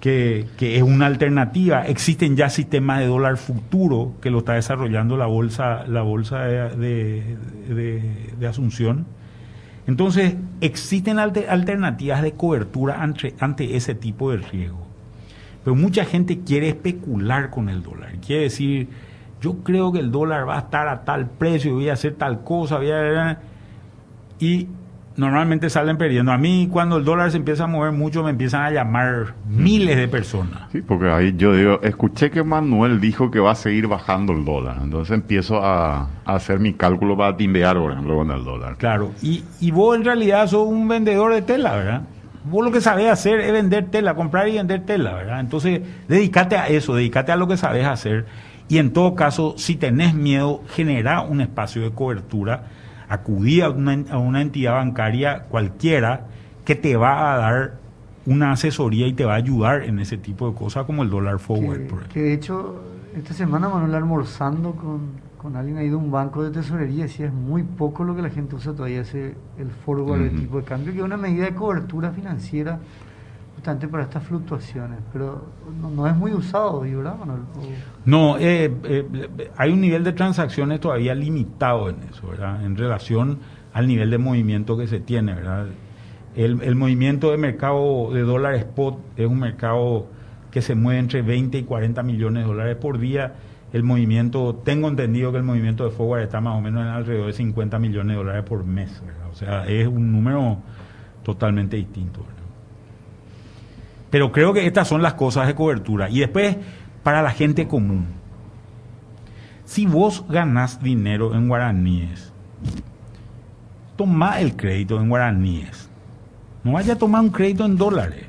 [0.00, 1.86] Que, es una alternativa.
[1.86, 7.36] Existen ya sistemas de dólar futuro que lo está desarrollando la bolsa, la bolsa de,
[8.38, 9.06] de, Asunción.
[9.86, 14.86] Entonces, existen alternativas de cobertura ante, ante ese tipo de riesgo.
[15.62, 18.16] Pero mucha gente quiere especular con el dólar.
[18.20, 18.88] Quiere decir,
[19.44, 22.42] yo creo que el dólar va a estar a tal precio, voy a hacer tal
[22.42, 23.38] cosa, voy a...
[24.40, 24.68] Y
[25.16, 26.32] normalmente salen perdiendo.
[26.32, 29.98] A mí cuando el dólar se empieza a mover mucho me empiezan a llamar miles
[29.98, 30.70] de personas.
[30.72, 34.46] Sí, porque ahí yo digo, escuché que Manuel dijo que va a seguir bajando el
[34.46, 34.78] dólar.
[34.82, 38.76] Entonces empiezo a, hacer mi cálculo para timbear, por ejemplo, con el dólar.
[38.78, 42.02] Claro, y, y vos en realidad sos un vendedor de tela, ¿verdad?
[42.44, 45.40] Vos lo que sabés hacer es vender tela, comprar y vender tela, ¿verdad?
[45.40, 48.24] Entonces, dedícate a eso, dedícate a lo que sabés hacer.
[48.68, 52.64] Y en todo caso, si tenés miedo, genera un espacio de cobertura
[53.08, 56.26] acudí a una, entidad bancaria cualquiera
[56.64, 57.74] que te va a dar
[58.26, 61.38] una asesoría y te va a ayudar en ese tipo de cosas como el dólar
[61.38, 62.08] forward.
[62.12, 62.80] Que, de hecho,
[63.14, 65.00] esta semana Manuel almorzando con,
[65.36, 68.30] con alguien ahí de un banco de tesorería decía es muy poco lo que la
[68.30, 71.54] gente usa todavía ese el forward, el tipo de cambio, que es una medida de
[71.54, 72.78] cobertura financiera
[73.64, 75.46] para estas fluctuaciones, pero
[75.80, 77.16] no, es muy usado, ¿verdad,
[78.04, 82.64] No, eh, eh, hay un nivel de transacciones todavía limitado en eso, ¿verdad?
[82.64, 83.38] En relación
[83.72, 85.66] al nivel de movimiento que se tiene, ¿verdad?
[86.36, 90.06] El, el movimiento de mercado de dólar spot es un mercado
[90.50, 93.34] que se mueve entre 20 y 40 millones de dólares por día.
[93.72, 97.26] El movimiento, tengo entendido que el movimiento de forward está más o menos en alrededor
[97.26, 99.28] de 50 millones de dólares por mes, ¿verdad?
[99.32, 100.58] O sea, es un número
[101.24, 102.33] totalmente distinto, ¿verdad?
[104.14, 106.08] Pero creo que estas son las cosas de cobertura.
[106.08, 106.56] Y después,
[107.02, 108.06] para la gente común.
[109.64, 112.32] Si vos ganás dinero en guaraníes,
[113.96, 115.90] toma el crédito en guaraníes.
[116.62, 118.26] No vaya a tomar un crédito en dólares.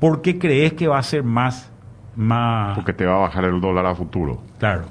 [0.00, 1.70] Porque crees que va a ser más,
[2.14, 2.74] más...
[2.74, 4.40] Porque te va a bajar el dólar a futuro.
[4.58, 4.86] Claro.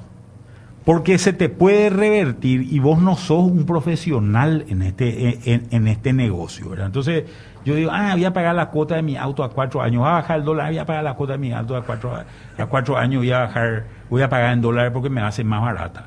[0.84, 5.88] Porque se te puede revertir y vos no sos un profesional en este, en, en
[5.88, 6.68] este negocio.
[6.68, 6.86] ¿verdad?
[6.86, 7.24] Entonces,
[7.66, 10.08] yo digo, ah, voy a pagar la cuota de mi auto a cuatro años, voy
[10.08, 12.66] a bajar el dólar, voy a pagar la cuota de mi auto a cuatro, a
[12.66, 16.06] cuatro años, voy a bajar, voy a pagar en dólares porque me hace más barata.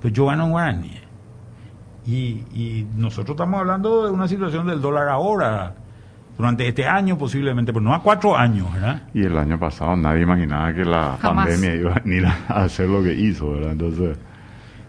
[0.00, 1.00] Pues yo gano en guaraní.
[2.06, 5.74] Y, y nosotros estamos hablando de una situación del dólar ahora.
[6.36, 9.02] durante este año posiblemente, pero no a cuatro años, ¿verdad?
[9.14, 13.02] Y el año pasado nadie imaginaba que la pandemia iba a venir a hacer lo
[13.02, 13.72] que hizo, ¿verdad?
[13.72, 14.18] Entonces...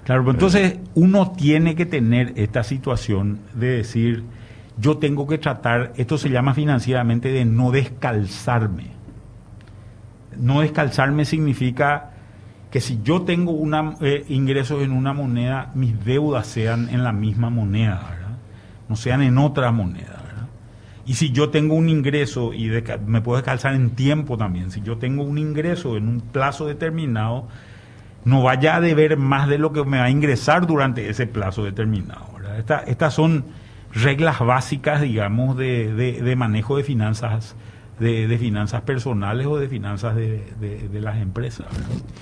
[0.06, 4.24] Claro, pero entonces uno tiene que tener esta situación de decir,
[4.78, 8.88] yo tengo que tratar, esto se llama financieramente de no descalzarme.
[10.38, 12.12] No descalzarme significa
[12.72, 17.14] que si yo tengo una, eh, ingresos en una moneda, mis deudas sean en la
[17.14, 18.38] misma moneda, ¿verdad?
[18.90, 20.26] no sean en otra moneda.
[21.08, 22.70] Y si yo tengo un ingreso, y
[23.06, 27.48] me puedo descalzar en tiempo también, si yo tengo un ingreso en un plazo determinado,
[28.24, 31.64] no vaya a deber más de lo que me va a ingresar durante ese plazo
[31.64, 32.26] determinado.
[32.88, 33.46] estas son
[33.96, 37.56] reglas básicas, digamos, de, de manejo de finanzas
[38.00, 41.68] de, finanzas personales o de finanzas de, de las empresas.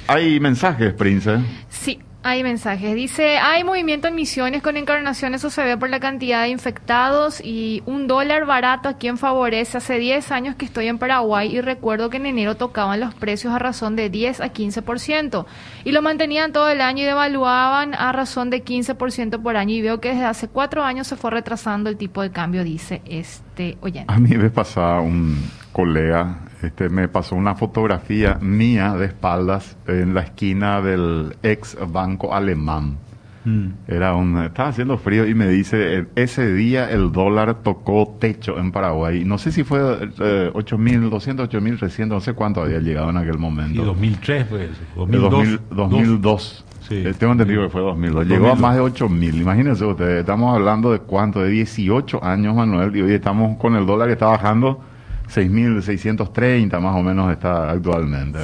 [0.08, 1.40] Hay mensajes, Prince.
[1.70, 2.96] Sí, hay mensajes.
[2.96, 7.42] Dice, hay movimiento en Misiones con encarnación, eso se ve por la cantidad de infectados
[7.44, 9.78] y un dólar barato a quien favorece.
[9.78, 13.54] Hace 10 años que estoy en Paraguay y recuerdo que en enero tocaban los precios
[13.54, 15.46] a razón de 10 a 15%
[15.84, 19.82] y lo mantenían todo el año y devaluaban a razón de 15% por año y
[19.82, 23.78] veo que desde hace cuatro años se fue retrasando el tipo de cambio, dice este
[23.82, 24.14] oyente.
[24.14, 25.38] A mí me pasaba un
[25.74, 32.34] colega este, me pasó una fotografía mía de espaldas en la esquina del ex banco
[32.34, 32.97] alemán.
[33.45, 33.68] Mm.
[33.88, 38.72] Era un, estaba haciendo frío y me dice, ese día el dólar tocó techo en
[38.72, 39.26] Paraguay.
[39.26, 43.82] No sé si fue eh, 8.200, 8.300, no sé cuánto había llegado en aquel momento.
[43.82, 45.59] Y 2003 fue eso, 2002.
[45.70, 46.66] 2002.
[46.88, 46.95] Sí.
[46.95, 48.28] Eh, tengo entendido que fue 2002.
[48.28, 49.41] Llegó a más de 8.000.
[49.41, 53.86] Imagínense ustedes, estamos hablando de cuánto, de 18 años, Manuel, y hoy estamos con el
[53.86, 54.82] dólar que está bajando
[55.28, 58.40] 6.630 más o menos está actualmente.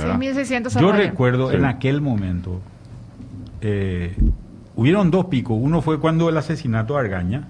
[0.80, 2.62] Yo recuerdo en aquel momento,
[3.62, 4.16] eh,
[4.76, 5.58] hubieron dos picos.
[5.60, 7.48] Uno fue cuando el asesinato de Argaña,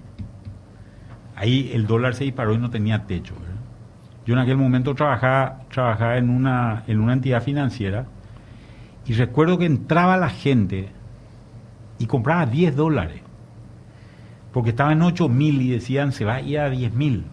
[1.35, 3.35] ahí el dólar se disparó y no tenía techo.
[4.25, 8.05] Yo en aquel momento trabajaba, trabajaba en, una, en una entidad financiera
[9.05, 10.89] y recuerdo que entraba la gente
[11.97, 13.21] y compraba 10 dólares
[14.51, 17.25] porque estaba en 8 mil y decían se va a ir a 10 mil.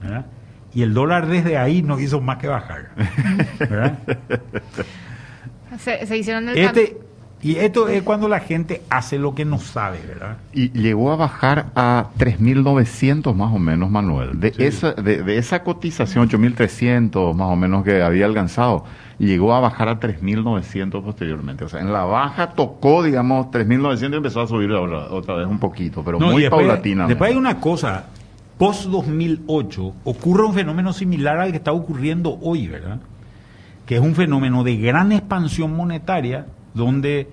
[0.00, 0.26] ¿verdad?
[0.76, 2.90] Y el dólar desde ahí no hizo más que bajar.
[3.58, 3.98] ¿verdad?
[5.78, 6.98] Se, hicieron el este,
[7.40, 10.36] Y esto es cuando la gente hace lo que no sabe, ¿verdad?
[10.52, 14.38] Y llegó a bajar a 3.900 más o menos, Manuel.
[14.38, 18.84] De, esa, de, esa cotización, 8.300 más o menos que había alcanzado,
[19.18, 21.64] llegó a bajar a 3.900 posteriormente.
[21.64, 25.58] O sea, en la baja tocó, digamos, 3.900 y empezó a subir otra, vez un
[25.58, 27.06] poquito, pero muy paulatina.
[27.06, 28.08] Después hay una cosa,
[28.58, 33.00] post-2008 ocurre un fenómeno similar al que está ocurriendo hoy, ¿verdad?
[33.84, 37.28] Que es un fenómeno de gran expansión monetaria, donde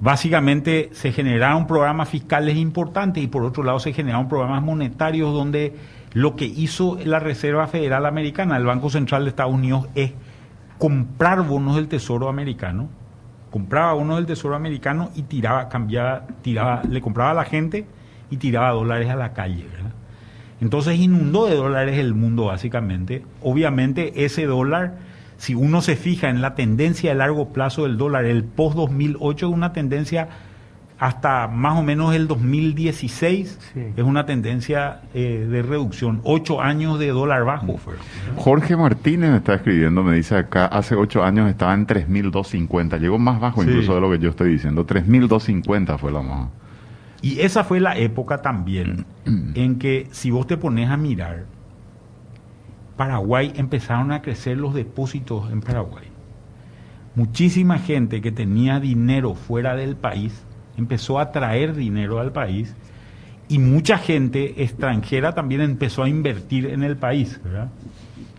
[0.00, 5.76] básicamente se generaron programas fiscales importantes y por otro lado se generaron programas monetarios donde
[6.12, 10.12] lo que hizo la Reserva Federal Americana, el Banco Central de Estados Unidos, es
[10.76, 12.88] comprar bonos del Tesoro americano,
[13.50, 17.86] compraba bonos del Tesoro americano y tiraba, cambiaba, tiraba, le compraba a la gente
[18.28, 19.92] y tiraba dólares a la calle, ¿verdad?
[20.62, 23.24] Entonces inundó de dólares el mundo básicamente.
[23.42, 24.94] Obviamente ese dólar,
[25.36, 29.42] si uno se fija en la tendencia de largo plazo del dólar, el post-2008 es
[29.42, 30.28] una tendencia
[31.00, 36.20] hasta más o menos el 2016 es una tendencia eh, de reducción.
[36.22, 37.76] Ocho años de dólar bajo.
[38.36, 43.00] Jorge Martínez me está escribiendo, me dice acá, hace ocho años estaba en 3.250.
[43.00, 44.86] Llegó más bajo incluso de lo que yo estoy diciendo.
[44.86, 46.50] 3.250 fue la más.
[47.22, 49.06] Y esa fue la época también
[49.54, 51.46] en que si vos te pones a mirar,
[52.96, 56.06] Paraguay empezaron a crecer los depósitos en Paraguay.
[57.14, 60.44] Muchísima gente que tenía dinero fuera del país
[60.76, 62.74] empezó a traer dinero al país
[63.48, 67.40] y mucha gente extranjera también empezó a invertir en el país.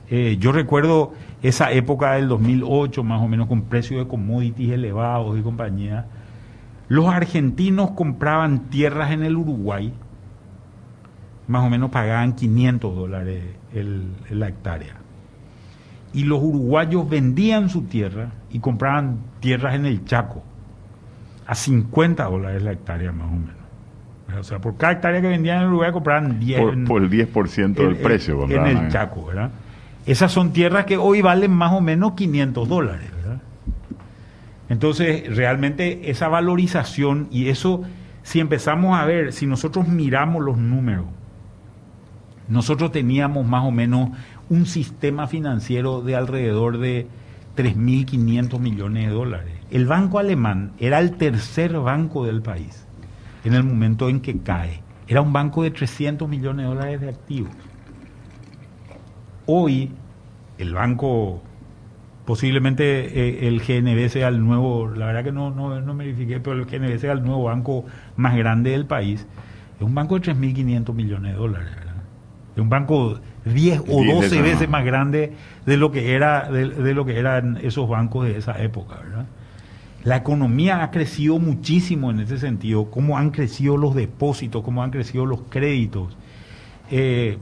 [0.10, 5.38] Eh, yo recuerdo esa época del 2008, más o menos con precios de commodities elevados
[5.40, 6.08] y compañía
[6.88, 9.94] los argentinos compraban tierras en el Uruguay,
[11.48, 14.96] más o menos pagaban 500 dólares el, la hectárea.
[16.14, 20.44] Y los uruguayos vendían su tierra y compraban tierras en el Chaco
[21.46, 23.64] a 50 dólares la hectárea más o menos.
[24.40, 26.88] O sea, por cada hectárea que vendían en el Uruguay compraban 10.
[26.88, 28.44] Por, el 10% del precio.
[28.50, 29.52] En el Chaco, ¿verdad?
[30.06, 33.13] Esas son tierras que hoy valen más o menos 500 dólares.
[34.70, 37.84] Entonces, realmente esa valorización y eso,
[38.24, 41.06] si empezamos a ver, si nosotros miramos los números,
[42.48, 44.10] nosotros teníamos más o menos
[44.50, 47.08] un sistema financiero de alrededor de
[47.56, 49.54] 3.500 millones de dólares.
[49.72, 52.86] El banco alemán era el tercer banco del país
[53.44, 54.82] en el momento en que cae.
[55.08, 57.52] Era un banco de 300 millones de dólares de activos.
[59.46, 59.92] hoy
[60.58, 61.42] el banco,
[62.26, 66.40] posiblemente eh, el GNB sea el nuevo, la verdad que no, no, no me verifiqué,
[66.40, 69.26] pero el GNB sea el nuevo banco más grande del país,
[69.76, 71.70] es un banco de 3.500 millones de dólares,
[72.56, 75.34] Es un banco 10 o 12 veces más grande
[75.66, 79.26] de lo que era de, lo que eran esos bancos de esa época, ¿verdad?
[80.04, 84.92] La economía ha crecido muchísimo en ese sentido, cómo han crecido los depósitos, cómo han
[84.92, 86.18] crecido los créditos.
[86.92, 87.38] Eh,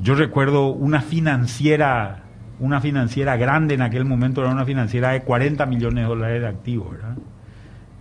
[0.00, 2.22] yo recuerdo una financiera,
[2.60, 6.48] una financiera grande en aquel momento, era una financiera de 40 millones de dólares de
[6.48, 7.16] activos, ¿verdad?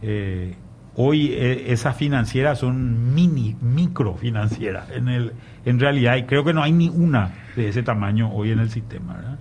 [0.02, 0.56] Eh,
[0.96, 5.34] hoy eh, esas financieras son mini, micro financieras en, el,
[5.66, 8.70] en realidad, y creo que no hay ni una de ese tamaño hoy en el
[8.70, 9.38] sistema, ¿verdad?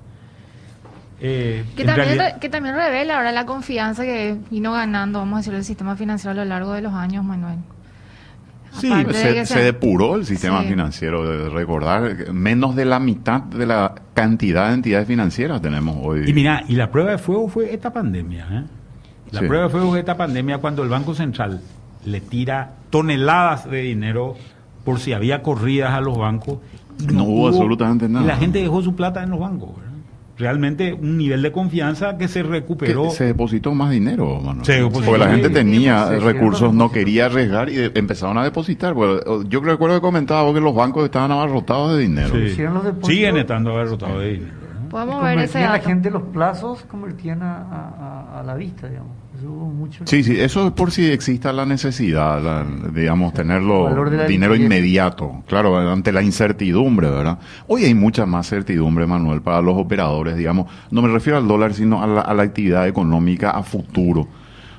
[1.22, 5.54] Eh, que, también, que también revela ahora la confianza que vino ganando, vamos a decir,
[5.54, 7.58] el sistema financiero a lo largo de los años, Manuel.
[8.72, 14.68] Sí, se, depuró el sistema financiero, de recordar, menos de la mitad de la cantidad
[14.68, 16.28] de entidades financieras tenemos hoy.
[16.28, 18.46] Y mira, y la prueba de fuego fue esta pandemia.
[18.50, 18.62] ¿eh?
[19.32, 21.60] La prueba de fuego fue esta pandemia cuando el Banco Central
[22.04, 24.36] le tira toneladas de dinero
[24.84, 26.58] por si había corridas a los bancos.
[27.00, 28.24] Y no, hubo, absolutamente nada.
[28.24, 29.70] Y la gente dejó su plata en los bancos
[30.40, 33.10] realmente un nivel de confianza que se recuperó.
[33.10, 34.40] se depositó más dinero,
[34.92, 38.94] Porque la gente tenía recursos, no quería arriesgar y empezaron a depositar.
[38.94, 42.34] yo recuerdo que comentaba vos que los bancos estaban abarrotados de dinero.
[43.02, 44.54] Siguen estando abarrotados de dinero.
[44.90, 49.12] Podemos ver ese la gente los plazos, convertían a, a la vista, digamos.
[50.04, 53.88] Sí, sí, eso es por si exista la necesidad, digamos, tenerlo
[54.26, 57.38] dinero inmediato, claro, ante la incertidumbre, ¿verdad?
[57.66, 61.74] Hoy hay mucha más certidumbre, Manuel, para los operadores, digamos, no me refiero al dólar,
[61.74, 64.28] sino a la actividad económica a futuro.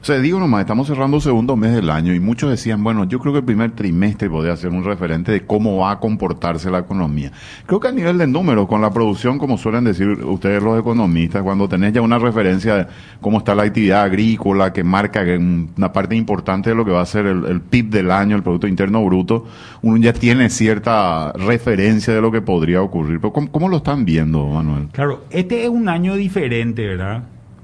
[0.01, 3.03] O sea, digo nomás, estamos cerrando el segundo mes del año y muchos decían, bueno,
[3.03, 6.71] yo creo que el primer trimestre podría ser un referente de cómo va a comportarse
[6.71, 7.31] la economía.
[7.67, 11.43] Creo que a nivel de números, con la producción, como suelen decir ustedes los economistas,
[11.43, 12.87] cuando tenés ya una referencia de
[13.21, 17.05] cómo está la actividad agrícola, que marca una parte importante de lo que va a
[17.05, 19.45] ser el, PIB del año, el Producto Interno Bruto,
[19.83, 23.19] uno ya tiene cierta referencia de lo que podría ocurrir.
[23.19, 24.87] Pero ¿cómo, cómo lo están viendo, Manuel?
[24.93, 27.21] Claro, este es un año diferente, ¿verdad?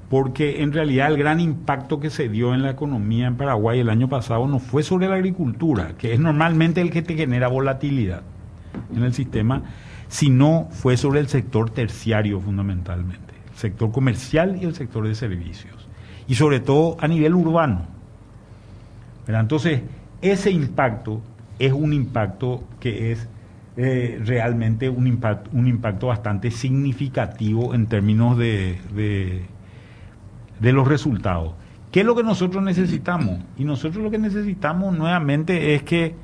[0.09, 3.89] Porque en realidad el gran impacto que se dio en la economía en Paraguay el
[3.89, 8.21] año pasado no fue sobre la agricultura, que es normalmente el que te genera volatilidad
[8.95, 9.63] en el sistema,
[10.07, 15.89] sino fue sobre el sector terciario fundamentalmente, el sector comercial y el sector de servicios,
[16.27, 17.85] y sobre todo a nivel urbano.
[19.27, 19.81] Entonces,
[20.21, 21.21] ese impacto
[21.59, 23.27] es un impacto que es
[23.75, 29.56] eh, realmente un impacto, un impacto bastante significativo en términos de de
[30.59, 31.53] los resultados.
[31.91, 33.39] ¿Qué es lo que nosotros necesitamos?
[33.57, 36.15] Y nosotros lo que necesitamos nuevamente es que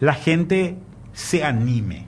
[0.00, 0.76] la gente
[1.12, 2.06] se anime.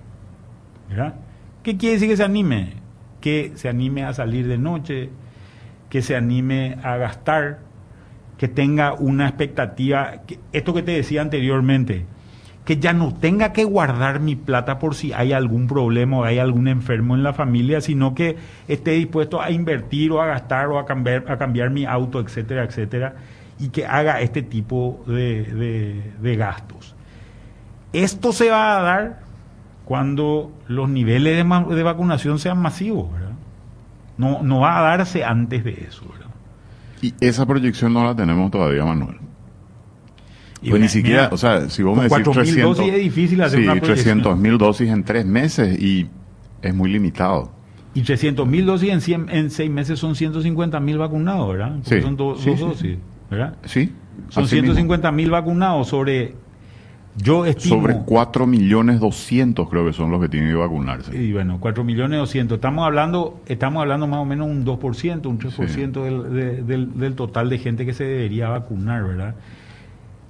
[0.88, 1.14] ¿verdad?
[1.62, 2.74] ¿Qué quiere decir que se anime?
[3.20, 5.10] Que se anime a salir de noche,
[5.90, 7.60] que se anime a gastar,
[8.38, 10.22] que tenga una expectativa.
[10.52, 12.06] esto que te decía anteriormente,
[12.72, 16.38] que ya no tenga que guardar mi plata por si hay algún problema o hay
[16.38, 20.78] algún enfermo en la familia, sino que esté dispuesto a invertir o a gastar o
[20.78, 23.14] a cambiar, a cambiar mi auto, etcétera, etcétera,
[23.58, 26.94] y que haga este tipo de, gastos.
[27.92, 29.20] Esto se va a dar
[29.84, 33.32] cuando los niveles de, de vacunación sean masivos, ¿verdad?
[34.16, 36.30] No, no va a darse antes de eso, ¿verdad?
[37.02, 39.18] Y esa proyección no la tenemos todavía, Manuel.
[40.70, 43.80] Pues ni siquiera, o sea, si vos me decís 300 dosis es difícil hacer sí,
[43.80, 46.06] 300 mil dosis en tres meses y
[46.62, 47.52] es muy limitado.
[47.94, 51.76] Y 300 mil dosis en, 100, en seis meses son 150 mil vacunados, ¿verdad?
[51.82, 52.00] sí.
[52.00, 52.98] Son dos dosis,
[53.30, 53.56] ¿verdad?
[53.64, 53.92] Sí.
[54.28, 56.34] Son 150 mil vacunados sobre
[57.16, 57.76] yo estimo...
[57.76, 61.14] Sobre 4 millones 200 creo que son los que tienen que vacunarse.
[61.16, 62.56] Y bueno, 4 millones 200.
[62.56, 67.50] Estamos hablando, estamos hablando más o menos un 2%, un 3% del, del, del, total
[67.50, 69.34] de gente que se debería vacunar, ¿verdad?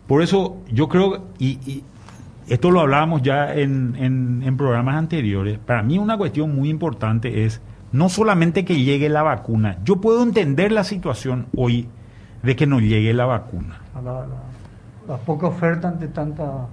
[0.07, 1.85] Por eso yo creo, y,
[2.49, 7.45] esto lo hablábamos ya en, en, en programas anteriores, para mí una cuestión muy importante
[7.45, 7.61] es
[7.93, 11.89] no solamente que llegue la vacuna, yo puedo entender la situación hoy
[12.43, 13.81] de que no llegue la vacuna.
[14.03, 14.27] La,
[15.07, 16.67] la poca oferta ante tanta...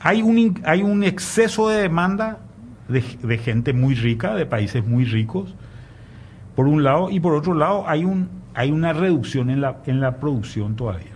[0.00, 2.38] Hay un, hay un exceso de demanda
[2.88, 5.54] de, de, gente muy rica, de países muy ricos,
[6.56, 10.00] por un lado, y por otro lado hay, un, hay una reducción en la, en
[10.00, 11.12] la producción todavía.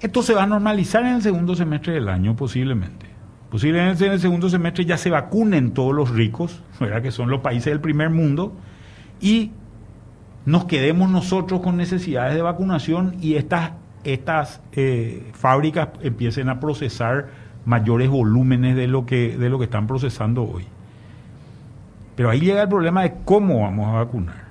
[0.00, 3.06] Esto se va a normalizar en el segundo semestre del año posiblemente.
[3.50, 7.02] Posiblemente en el segundo semestre ya se vacunen todos los ricos, ¿verdad?
[7.02, 8.54] que son los países del primer mundo,
[9.20, 9.50] y
[10.46, 13.72] nos quedemos nosotros con necesidades de vacunación y estas
[14.04, 17.28] estas eh, fábricas empiecen a procesar
[17.64, 20.64] mayores volúmenes de lo que, de lo que están procesando hoy.
[22.16, 24.48] Pero ahí llega el problema de cómo vamos a vacunar.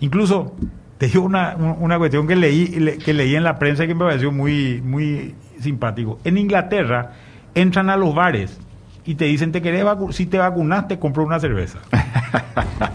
[0.00, 0.54] Incluso,
[0.98, 4.04] te digo una, una cuestión que leí, que leí en la prensa y que me
[4.04, 6.18] pareció muy, muy simpático.
[6.24, 7.12] En Inglaterra
[7.54, 8.58] entran a los bares
[9.04, 11.78] y te dicen, te querés si te vacunaste, compro una cerveza.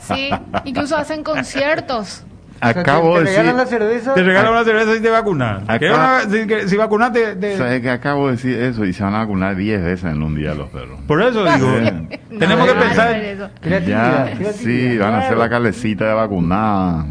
[0.02, 0.30] Sí,
[0.66, 2.26] incluso hacen conciertos.
[2.60, 3.80] Acabo te, de regalan decir...
[3.80, 4.14] la cerveza.
[4.14, 5.64] Te regalan una cerveza y te vacunas.
[6.30, 7.36] si, si, vacunaste...
[7.36, 7.58] De...
[7.58, 8.86] ¿Sabes que acabo de decir eso?
[8.86, 11.00] Y se van a vacunar 10 veces en un día los perros.
[11.08, 11.68] Por eso digo,
[12.40, 13.16] tenemos que pensar...
[13.86, 17.06] Ya, sí, van a hacer la calecita de vacunada.